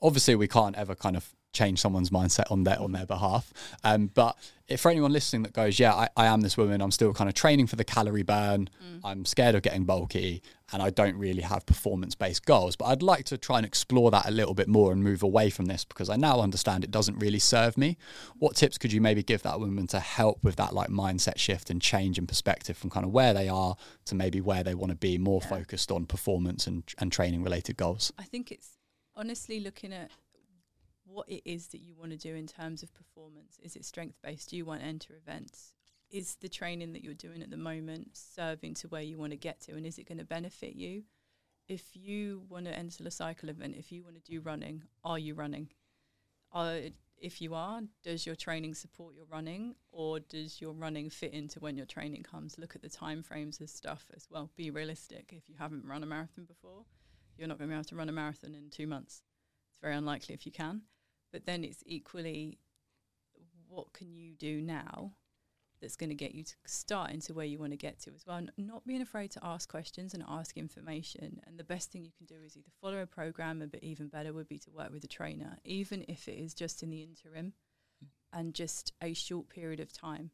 [0.01, 3.53] Obviously, we can't ever kind of change someone's mindset on their on their behalf.
[3.85, 4.37] Um, but
[4.69, 7.29] if for anyone listening that goes, yeah, I, I am this woman, I'm still kind
[7.29, 8.71] of training for the calorie burn.
[9.05, 10.43] I'm scared of getting bulky,
[10.73, 12.77] and I don't really have performance based goals.
[12.77, 15.51] But I'd like to try and explore that a little bit more and move away
[15.51, 17.99] from this because I now understand it doesn't really serve me.
[18.39, 21.69] What tips could you maybe give that woman to help with that like mindset shift
[21.69, 23.77] and change in perspective from kind of where they are
[24.07, 25.49] to maybe where they want to be more Yeah.
[25.49, 28.13] focused on performance and and training related goals?
[28.17, 28.79] I think it's
[29.17, 30.11] honestly looking at
[31.13, 33.59] what it is that you want to do in terms of performance.
[33.63, 34.51] Is it strength based?
[34.51, 35.75] Do you want to enter events?
[36.11, 39.37] Is the training that you're doing at the moment serving to where you want to
[39.37, 39.73] get to?
[39.73, 41.05] And is it going to benefit you?
[41.69, 45.19] If you want to enter a cycle event, if you want to do running, are
[45.19, 45.69] you running?
[46.53, 46.81] Are,
[47.17, 51.61] if you are, does your training support your running or does your running fit into
[51.61, 52.59] when your training comes?
[52.59, 54.51] Look at the time frames of stuff as well.
[54.57, 55.33] Be realistic.
[55.33, 56.85] If you haven't run a marathon before,
[57.39, 59.23] you're not going to be able to run a marathon in two months.
[59.73, 60.83] It's very unlikely if you can.
[61.33, 62.59] But then it's equally
[63.69, 65.13] what can you do now
[65.83, 68.25] that's going to get you to start into where you want to get to as
[68.25, 68.41] well.
[68.57, 71.41] Not being afraid to ask questions and ask information.
[71.47, 74.33] And the best thing you can do is either follow a program, but even better
[74.33, 77.53] would be to work with a trainer, even if it is just in the interim
[78.03, 78.09] mm.
[78.33, 80.31] and just a short period of time.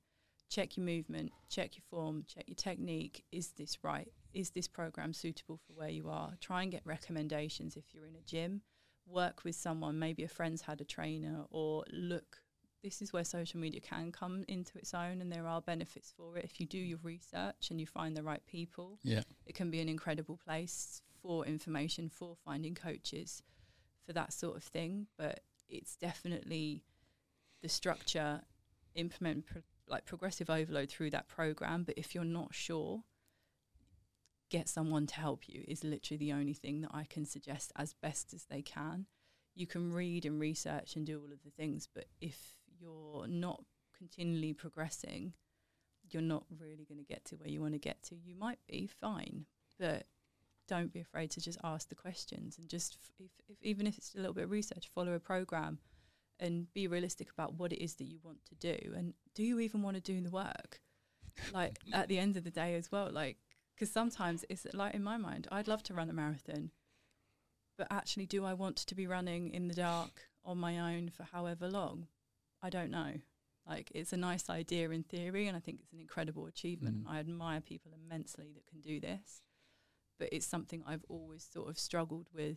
[0.51, 3.25] Check your movement, check your form, check your technique.
[3.33, 4.09] Is this right?
[4.33, 6.33] Is this program suitable for where you are?
[6.41, 8.63] Try and get recommendations if you're in a gym.
[9.11, 12.43] Work with someone, maybe a friend's had a trainer, or look.
[12.83, 16.37] This is where social media can come into its own, and there are benefits for
[16.37, 16.45] it.
[16.45, 19.23] If you do your research and you find the right people, Yeah.
[19.47, 23.43] it can be an incredible place for information, for finding coaches,
[24.07, 25.09] for that sort of thing.
[25.17, 26.85] But it's definitely
[27.63, 28.43] the structure
[28.95, 31.83] implement pro- like progressive overload through that program.
[31.83, 33.05] But if you're not sure,
[34.51, 37.95] get someone to help you is literally the only thing that I can suggest as
[37.95, 39.07] best as they can.
[39.55, 42.39] You can read and research and do all of the things, but if
[42.79, 43.65] you're not
[43.97, 45.35] continually progressing,
[46.11, 48.15] you're not really going to get to where you want to get to.
[48.17, 49.47] You might be fine,
[49.79, 50.07] but
[50.69, 53.99] don't be afraid to just ask the questions and just, f- if, if, even if
[53.99, 55.79] it's a little bit of research, follow a program
[56.39, 58.93] and be realistic about what it is that you want to do.
[58.95, 60.81] And do you even want to do the work?
[61.53, 63.39] Like at the end of the day as well, like,
[63.79, 66.71] because sometimes it's like in my mind, I'd love to run a marathon,
[67.77, 71.23] but actually, do I want to be running in the dark on my own for
[71.23, 72.09] however long?
[72.61, 73.13] I don't know.
[73.69, 77.05] Like, it's a nice idea in theory, and I think it's an incredible achievement.
[77.05, 77.11] Mm.
[77.11, 79.43] I admire people immensely that can do this,
[80.19, 82.57] but it's something I've always sort of struggled with.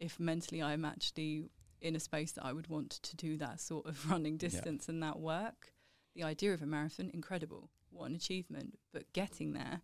[0.00, 1.50] If mentally I'm actually
[1.80, 5.00] in a space that I would want to do that sort of running distance and
[5.04, 5.72] that work,
[6.16, 7.70] the idea of a marathon, incredible.
[7.90, 8.78] What an achievement.
[8.92, 9.82] But getting there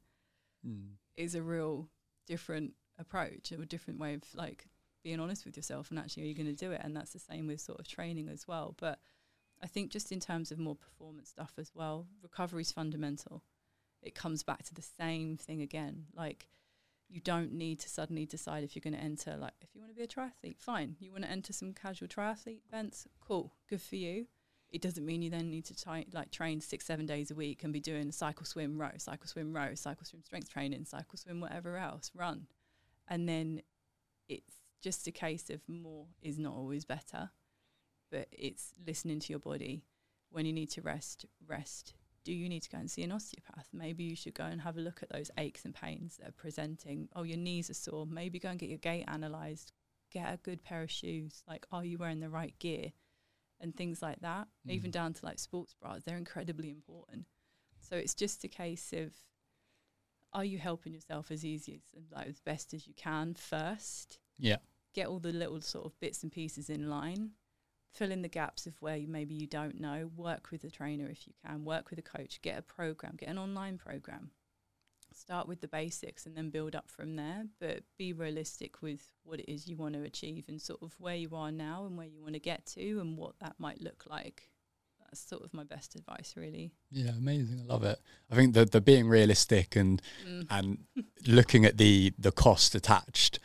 [0.67, 0.93] Mm.
[1.17, 1.89] is a real
[2.27, 4.67] different approach, or a different way of like
[5.03, 6.81] being honest with yourself and actually are you going to do it?
[6.83, 8.75] And that's the same with sort of training as well.
[8.79, 8.99] But
[9.63, 13.43] I think just in terms of more performance stuff as well, recovery is fundamental.
[14.03, 16.07] It comes back to the same thing again.
[16.17, 16.49] Like
[17.09, 19.93] you don't need to suddenly decide if you're going to enter like if you want
[19.93, 20.97] to be a triathlete, fine.
[20.99, 24.27] You want to enter some casual triathlete events, cool, good for you.
[24.75, 27.63] It doesn't mean you then need to try, like train six, seven days a week
[27.63, 31.41] and be doing cycle, swim, row, cycle, swim, row, cycle, swim, strength training, cycle, swim,
[31.41, 32.49] whatever else, run.
[33.07, 33.63] And then
[34.29, 37.31] it's just a case of more is not always better,
[38.11, 39.85] but it's listening to your body.
[40.31, 41.95] When you need to rest, rest.
[42.25, 43.69] Do you need to go and see an osteopath?
[43.73, 46.33] Maybe you should go and have a look at those aches and pains that are
[46.33, 47.09] presenting.
[47.15, 48.07] Oh, your knees are sore.
[48.07, 49.73] Maybe go and get your gait analysed.
[50.11, 51.45] Get a good pair of shoes.
[51.47, 52.91] Like, are you wearing the right gear?
[53.61, 54.49] And things like that.
[54.69, 54.95] Even Mm.
[54.95, 57.27] down to like sports bras, they're incredibly important.
[57.81, 59.13] So it's just a case of
[60.33, 64.19] are you helping yourself as easy as like as best as you can first?
[64.39, 64.59] Yeah.
[64.93, 67.33] Get all the little sort of bits and pieces in line.
[67.93, 70.11] Fill in the gaps of where you, maybe you don't know.
[70.17, 71.65] Work with a trainer if you can.
[71.65, 72.43] Work with a coach.
[72.43, 73.15] Get a program.
[73.17, 74.33] Get an online program.
[75.17, 77.45] Start with the basics and then build up from there.
[77.61, 81.15] But be realistic with what it is you want to achieve and sort of where
[81.17, 84.05] you are now and where you want to get to and what that might look
[84.11, 84.51] like.
[85.01, 86.73] That's sort of my best advice, really.
[86.91, 87.61] Yeah, amazing.
[87.63, 88.01] I love it.
[88.31, 90.47] I think the the being realistic and Mm.
[90.51, 90.79] and
[91.27, 93.39] looking at the the cost attached.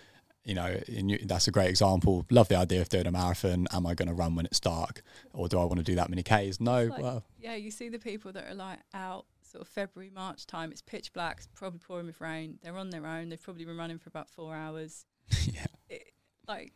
[0.45, 2.25] You know, in you, that's a great example.
[2.31, 3.67] Love the idea of doing a marathon.
[3.71, 5.03] Am I going to run when it's dark,
[5.33, 6.59] or do I want to do that many k's?
[6.59, 6.85] No.
[6.85, 10.45] Like- well, Yeah, you see the people that are like out sort of February, March
[10.45, 10.71] time.
[10.71, 12.59] It's pitch black, it's probably pouring with rain.
[12.61, 13.29] They're on their own.
[13.29, 15.05] They've probably been running for about four hours.
[15.45, 16.13] yeah, It,
[16.47, 16.73] like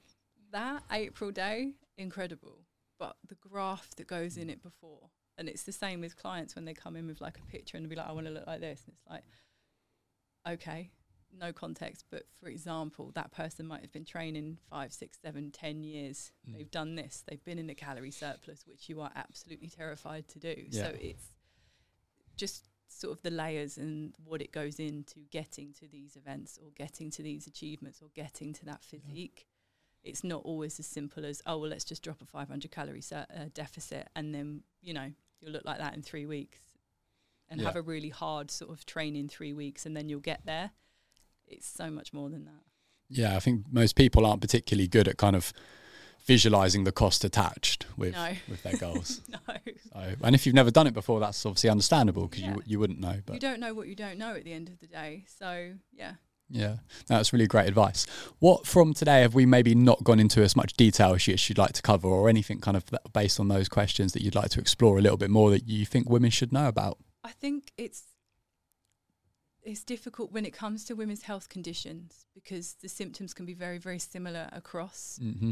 [0.52, 2.60] that April day, incredible.
[3.00, 6.66] But the graph that goes in it before, and it's the same with clients when
[6.66, 8.62] they come in with like a picture and be like, I want to look like
[8.62, 8.84] this.
[8.86, 9.24] And it's like,
[10.48, 10.92] okay,
[11.38, 12.06] no context.
[12.12, 16.32] But for example, that person might have been training five, six, seven, ten years.
[16.48, 16.58] Mm.
[16.58, 17.24] They've done this.
[17.28, 20.56] They've been in a calorie surplus, which you are absolutely terrified to do.
[20.70, 20.84] Yeah.
[20.84, 21.26] So it's
[22.44, 26.70] just sort of the layers and what it goes into getting to these events or
[26.76, 29.48] getting to these achievements or getting to that physique.
[30.04, 33.26] It's not always as simple as oh well, let's just drop a 500 calorie ser-
[33.36, 35.08] uh, deficit and then you know
[35.40, 36.60] you'll look like that in three weeks
[37.50, 37.68] and Yeah.
[37.68, 40.72] have a really hard sort of training three weeks and then you'll get there.
[41.48, 42.64] It's so much more than that.
[43.10, 43.36] yeah.
[43.36, 45.54] I think most people aren't particularly good at kind of
[46.26, 48.34] visualizing the cost attached with No.
[48.50, 49.22] with their goals.
[49.30, 49.40] no,
[49.94, 52.56] so, and if you've never done it before, that's obviously understandable because Yeah.
[52.56, 53.20] you you wouldn't know.
[53.26, 55.26] But you don't know what you don't know at the end of the day.
[55.40, 56.14] So yeah,
[56.50, 58.06] yeah, that's really great advice.
[58.40, 61.50] What from today have we maybe not gone into as much detail as you- as
[61.50, 64.50] you'd like to cover, or anything kind of based on those questions that you'd like
[64.52, 66.98] to explore a little bit more that you think women should know about?
[67.24, 68.04] I think it's
[69.66, 73.78] it's difficult when it comes to women's health conditions because the symptoms can be very
[73.78, 75.52] very similar across Mm-hmm.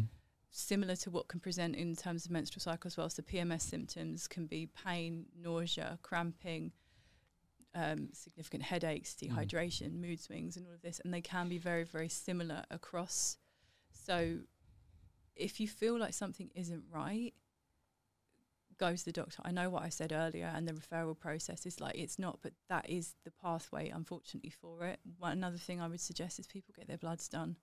[0.52, 3.10] Similar to what can present in terms of menstrual cycle as well.
[3.10, 6.72] So PMS symptoms can be pain nausea cramping
[7.74, 10.99] um, significant headaches dehydration mood swings and all of this.
[11.04, 13.38] And they can be very very similar across.
[13.91, 14.39] So
[15.36, 17.34] if you feel like something isn't right
[18.82, 19.41] go to the doctor.
[19.45, 22.54] I know what I said earlier, and the referral process is like it's not, but
[22.68, 24.99] that is the pathway, unfortunately, for it.
[25.20, 27.58] One another thing I would suggest is people get their bloods done,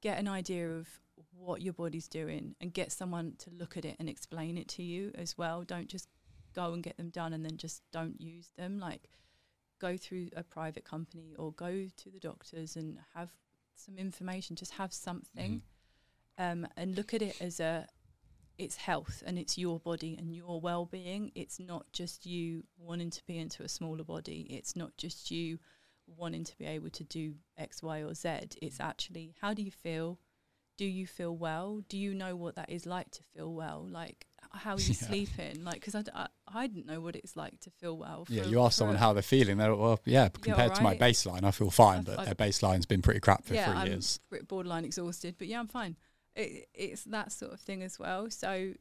[0.00, 0.88] get an idea of
[1.36, 4.82] what your body's doing, and get someone to look at it and explain it to
[4.82, 5.62] you as well.
[5.62, 6.08] Don't just
[6.54, 8.78] go and get them done and then just don't use them.
[8.78, 9.08] Like
[9.80, 13.30] go through a private company or go to the doctors and have
[13.74, 14.56] some information.
[14.56, 15.62] Just have something,
[16.38, 17.86] um, and look at it as a
[18.58, 23.24] it's health and it's your body and your well-being it's not just you wanting to
[23.24, 25.58] be into a smaller body it's not just you
[26.16, 28.28] wanting to be able to do x y or z
[28.62, 30.18] it's actually how do you feel
[30.76, 34.26] do you feel well do you know what that is like to feel well like
[34.52, 35.06] how are you Yeah.
[35.08, 38.24] sleeping like because I, d- I, I didn't know what it's like to feel well
[38.28, 39.58] Yeah, you ask someone how they're feeling.
[39.58, 40.28] They're well, yeah.
[40.28, 43.44] Compared to my baseline, I feel fine, I've- but I've- their baseline's been pretty crap
[43.44, 44.20] for yeah, three I'm years.
[44.48, 45.96] borderline exhausted, but yeah, I'm fine.
[46.34, 48.30] It, it's that sort of thing as well.
[48.30, 48.72] So,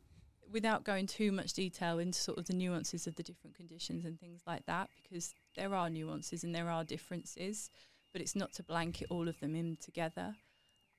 [0.50, 4.18] without going too much detail into sort of the nuances of the different conditions and
[4.20, 7.70] things like that, because there are nuances and there are differences,
[8.14, 10.36] but it's not to blanket all of them in together.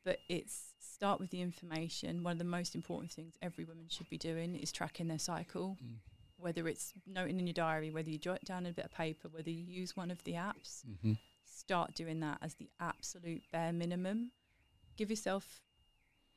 [0.04, 2.22] But it's start with the information.
[2.22, 5.76] One of the most important things every woman should be doing is tracking their cycle,
[5.82, 5.96] Mm.
[6.36, 9.50] whether it's noting in your diary, whether you jot down a bit of paper, whether
[9.50, 11.14] you use one of the apps hmm
[11.50, 14.30] start doing that as the absolute bare minimum.
[14.96, 15.60] Give yourself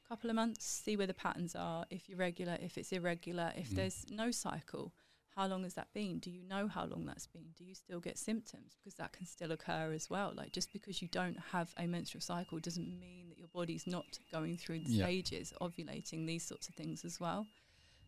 [0.04, 3.54] a couple of months, see where the patterns are, if you're regular, if it's irregular,
[3.56, 3.76] if Mm.
[3.76, 4.94] there's no cycle.
[5.36, 6.20] How long has that been?
[6.20, 7.54] Do you know how long that's been?
[7.58, 8.76] Do you still get symptoms?
[8.78, 10.34] Because that can still occur as well.
[10.36, 14.20] Like just because you don't have a menstrual cycle doesn't mean that your body's not
[14.32, 15.06] going through the Yeah.
[15.06, 17.48] stages, ovulating, these sorts of things as well.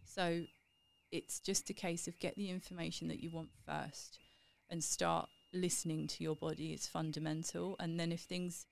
[0.03, 0.45] So
[1.11, 4.19] it's just a case of get the information that you want first
[4.69, 7.77] and start listening to your body It's fundamental.
[7.79, 8.65] And then if things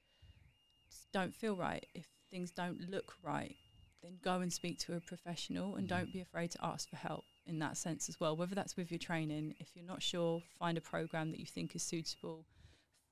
[1.13, 3.55] don't feel right, if things don't look right,
[4.01, 5.89] then go and speak to a professional and Mhm.
[5.89, 8.35] don't be afraid to ask for help in that sense as well.
[8.35, 11.75] Whether that's with your training, if you're not sure, find a program that you think
[11.75, 12.45] is suitable.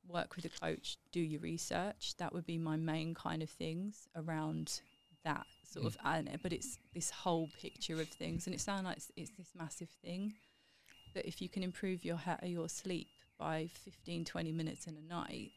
[0.07, 2.15] Work with a coach, do your research.
[2.17, 4.81] That would be my main kind of things around
[5.23, 5.97] that sort of.
[6.03, 9.49] And but it's this whole picture of things, and it sounds like it's, it's this
[9.55, 10.33] massive thing.
[11.13, 13.07] But if you can improve your ha- your sleep
[13.37, 15.51] by 15, 20 minutes in a night,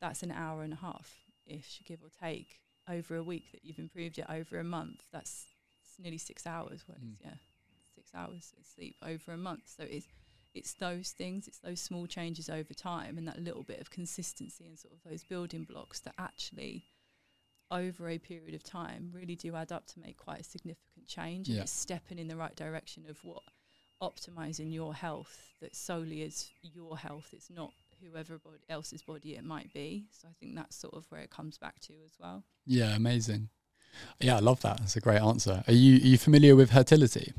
[0.00, 1.14] that's an hour and a half,
[1.46, 5.02] ish, give or take, over a week that you've improved it over a month.
[5.12, 5.46] That's
[5.98, 6.82] nearly six hours.
[6.86, 7.16] What Mm.
[7.24, 7.34] yeah,
[8.08, 9.62] six hours of sleep over a month.
[9.76, 10.06] So it's
[10.54, 14.66] it's those things, it's those small changes over time, and that little bit of consistency
[14.66, 16.84] and sort of those building blocks that actually,
[17.70, 21.48] over a period of time, really do add up to make quite a significant change.
[21.48, 21.62] And Yeah.
[21.62, 23.42] it's stepping in the right direction of what
[24.02, 27.28] optimizing your health that solely is your health.
[27.32, 30.06] It's not whoever bod- else's body it might be.
[30.12, 32.42] So I think that's sort of where it comes back to as well.
[32.64, 33.50] Yeah, amazing.
[34.20, 34.78] Yeah, I love that.
[34.78, 35.62] That's a great answer.
[35.66, 37.32] Are you are you familiar with fertility?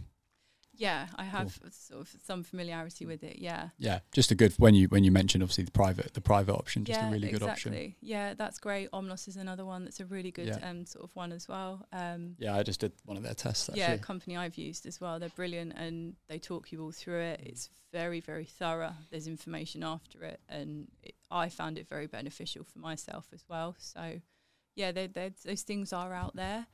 [0.80, 3.40] Yeah, I have sort of some familiarity with it.
[3.40, 3.70] Yeah.
[3.78, 6.86] Yeah, just a good when you when you mentioned obviously the private the private option,
[6.86, 7.72] just yeah, a really good exactly.
[7.72, 7.96] option.
[8.02, 8.90] Yeah, that's great.
[8.92, 10.70] Omnos is another one that's a really good Yeah.
[10.70, 11.86] um, sort of one as well.
[11.92, 13.82] Um, Yeah, I just did one of their tests actually.
[13.82, 15.20] yeah, company I've used as well.
[15.20, 17.42] They're brilliant and they talk you all through it.
[17.44, 18.94] It's very, very thorough.
[19.12, 23.76] There's information after it, and it, I found it very beneficial for myself as well.
[23.80, 24.22] So,
[24.76, 26.68] yeah, they they those things are out there,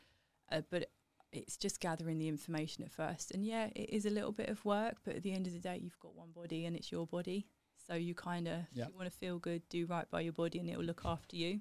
[0.51, 0.91] uh, but
[1.35, 3.31] it's just gathering the information at first.
[3.31, 5.59] And yeah, it is a little bit of work, but at the end of the
[5.59, 7.47] day, you've got one body and it's your body.
[7.87, 10.59] So you kind of, if you want to feel good, do right by your body,
[10.59, 11.59] and it will look after you.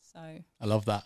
[0.00, 1.04] So I love that.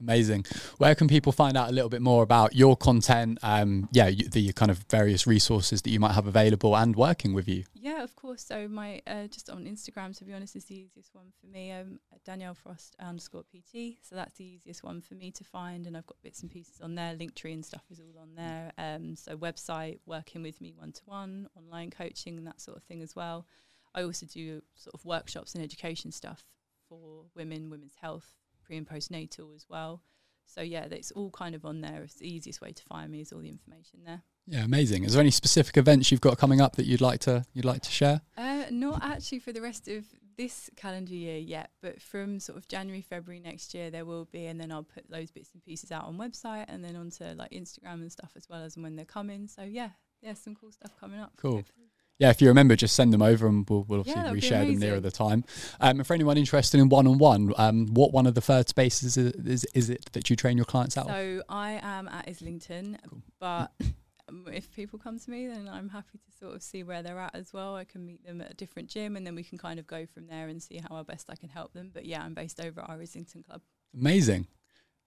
[0.00, 0.46] Amazing.
[0.78, 3.38] Where can people find out a little bit more about your content?
[3.42, 7.46] Um, yeah, the kind of various resources that you might have available and working with
[7.46, 7.64] you.
[7.74, 8.42] Yeah, of course.
[8.42, 11.72] So my uh, just on Instagram, to be honest, is the easiest one for me.
[11.72, 13.98] Um, Danielle Frost underscore PT.
[14.02, 16.80] So that's the easiest one for me to find, and I've got bits and pieces
[16.80, 17.14] on there.
[17.14, 18.72] Linktree and stuff is all on there.
[18.78, 22.84] Um, so website, working with me one to one, online coaching, and that sort of
[22.84, 23.46] thing as well.
[23.94, 26.44] I also do sort of workshops and education stuff
[26.88, 28.34] for women, women's health,
[28.70, 30.00] pre and postnatal as well.
[30.46, 32.02] So yeah, it's all kind of on there.
[32.04, 34.22] It's the easiest way to find me is all the information there.
[34.46, 35.04] Yeah, amazing.
[35.04, 37.82] Is there any specific events you've got coming up that you'd like to you'd like
[37.82, 38.20] to share?
[38.36, 40.04] Uh, not actually for the rest of
[40.36, 44.46] this calendar year yet, but from sort of January, February next year, there will be,
[44.46, 47.50] and then I'll put those bits and pieces out on website and then onto like
[47.50, 49.46] Instagram and stuff as well as when they're coming.
[49.48, 49.90] So yeah,
[50.22, 51.32] yeah, some cool stuff coming up.
[51.36, 51.56] Cool.
[51.56, 51.89] hopefully.
[52.20, 54.78] Yeah, if you remember, just send them over and we'll, we'll Yeah, obviously reshare them
[54.78, 55.42] nearer the time.
[55.80, 58.68] Um, and for anyone interested in one on one, um, what one of the third
[58.68, 61.12] spaces is, is, is it that you train your clients out of?
[61.12, 63.22] So I am at Islington, Cool.
[63.40, 63.72] but
[64.52, 67.34] if people come to me, then I'm happy to sort of see where they're at
[67.34, 67.74] as well.
[67.74, 70.04] I can meet them at a different gym, and then we can kind of go
[70.04, 71.90] from there and see how best I can help them.
[71.92, 73.62] But yeah, I'm based over at our Islington club.
[73.98, 74.46] Amazing.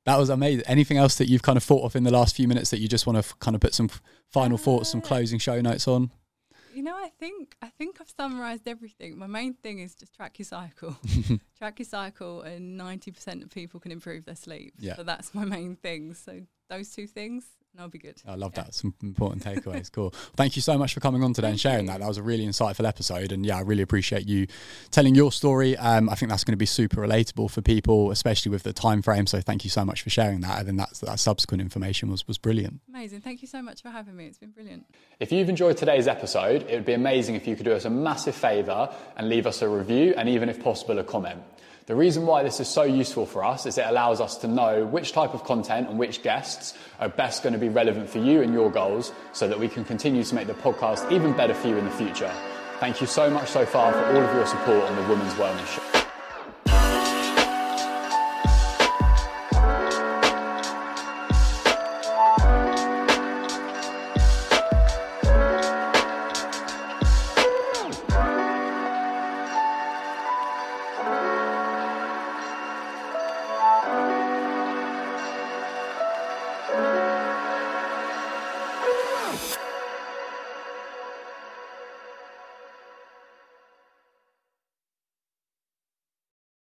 [0.06, 0.66] That was amazing.
[0.68, 2.88] Anything else that you've kind of thought of in the last few minutes that you
[2.90, 3.90] just want to f- kind of put some
[4.32, 6.10] final thoughts, some Uh, closing show notes on?
[6.74, 9.18] You know, I think I think I've summarised everything.
[9.18, 10.98] My main thing is just track your cycle.
[11.58, 14.74] track your cycle, and ninety percent of people can improve their sleep.
[14.80, 14.96] Yeah.
[14.96, 16.14] So that's my main thing.
[16.14, 17.46] So those two things,
[17.76, 18.22] That'll be good.
[18.28, 18.76] I love that.
[18.76, 19.92] Some important takeaways.
[19.92, 20.12] Cool.
[20.36, 22.02] Thank you so much for coming on today and sharing that.
[22.02, 23.32] That was a really insightful episode.
[23.32, 24.46] And yeah, I really appreciate you
[24.92, 25.76] telling your story.
[25.78, 29.02] Um, I think that's going to be super relatable for people, especially with the time
[29.02, 29.26] frame.
[29.26, 30.60] So thank you so much for sharing that.
[30.60, 32.82] And then that's, that subsequent information was, was brilliant.
[32.90, 33.22] Amazing.
[33.22, 34.28] Thank you so much for having me.
[34.28, 34.86] It's been brilliant.
[35.20, 37.90] If you've enjoyed today's episode, it would be amazing if you could do us a
[37.90, 41.42] massive favour and leave us a review and even if possible a comment.
[41.86, 44.86] The reason why this is so useful for us is it allows us to know
[44.86, 48.42] which type of content and which guests are best going to be relevant for you
[48.42, 51.68] and your goals so that we can continue to make the podcast even better for
[51.68, 52.32] you in the future.
[52.80, 55.68] Thank you so much so far for all of your support on the Women's Wellness
[55.76, 56.03] Show.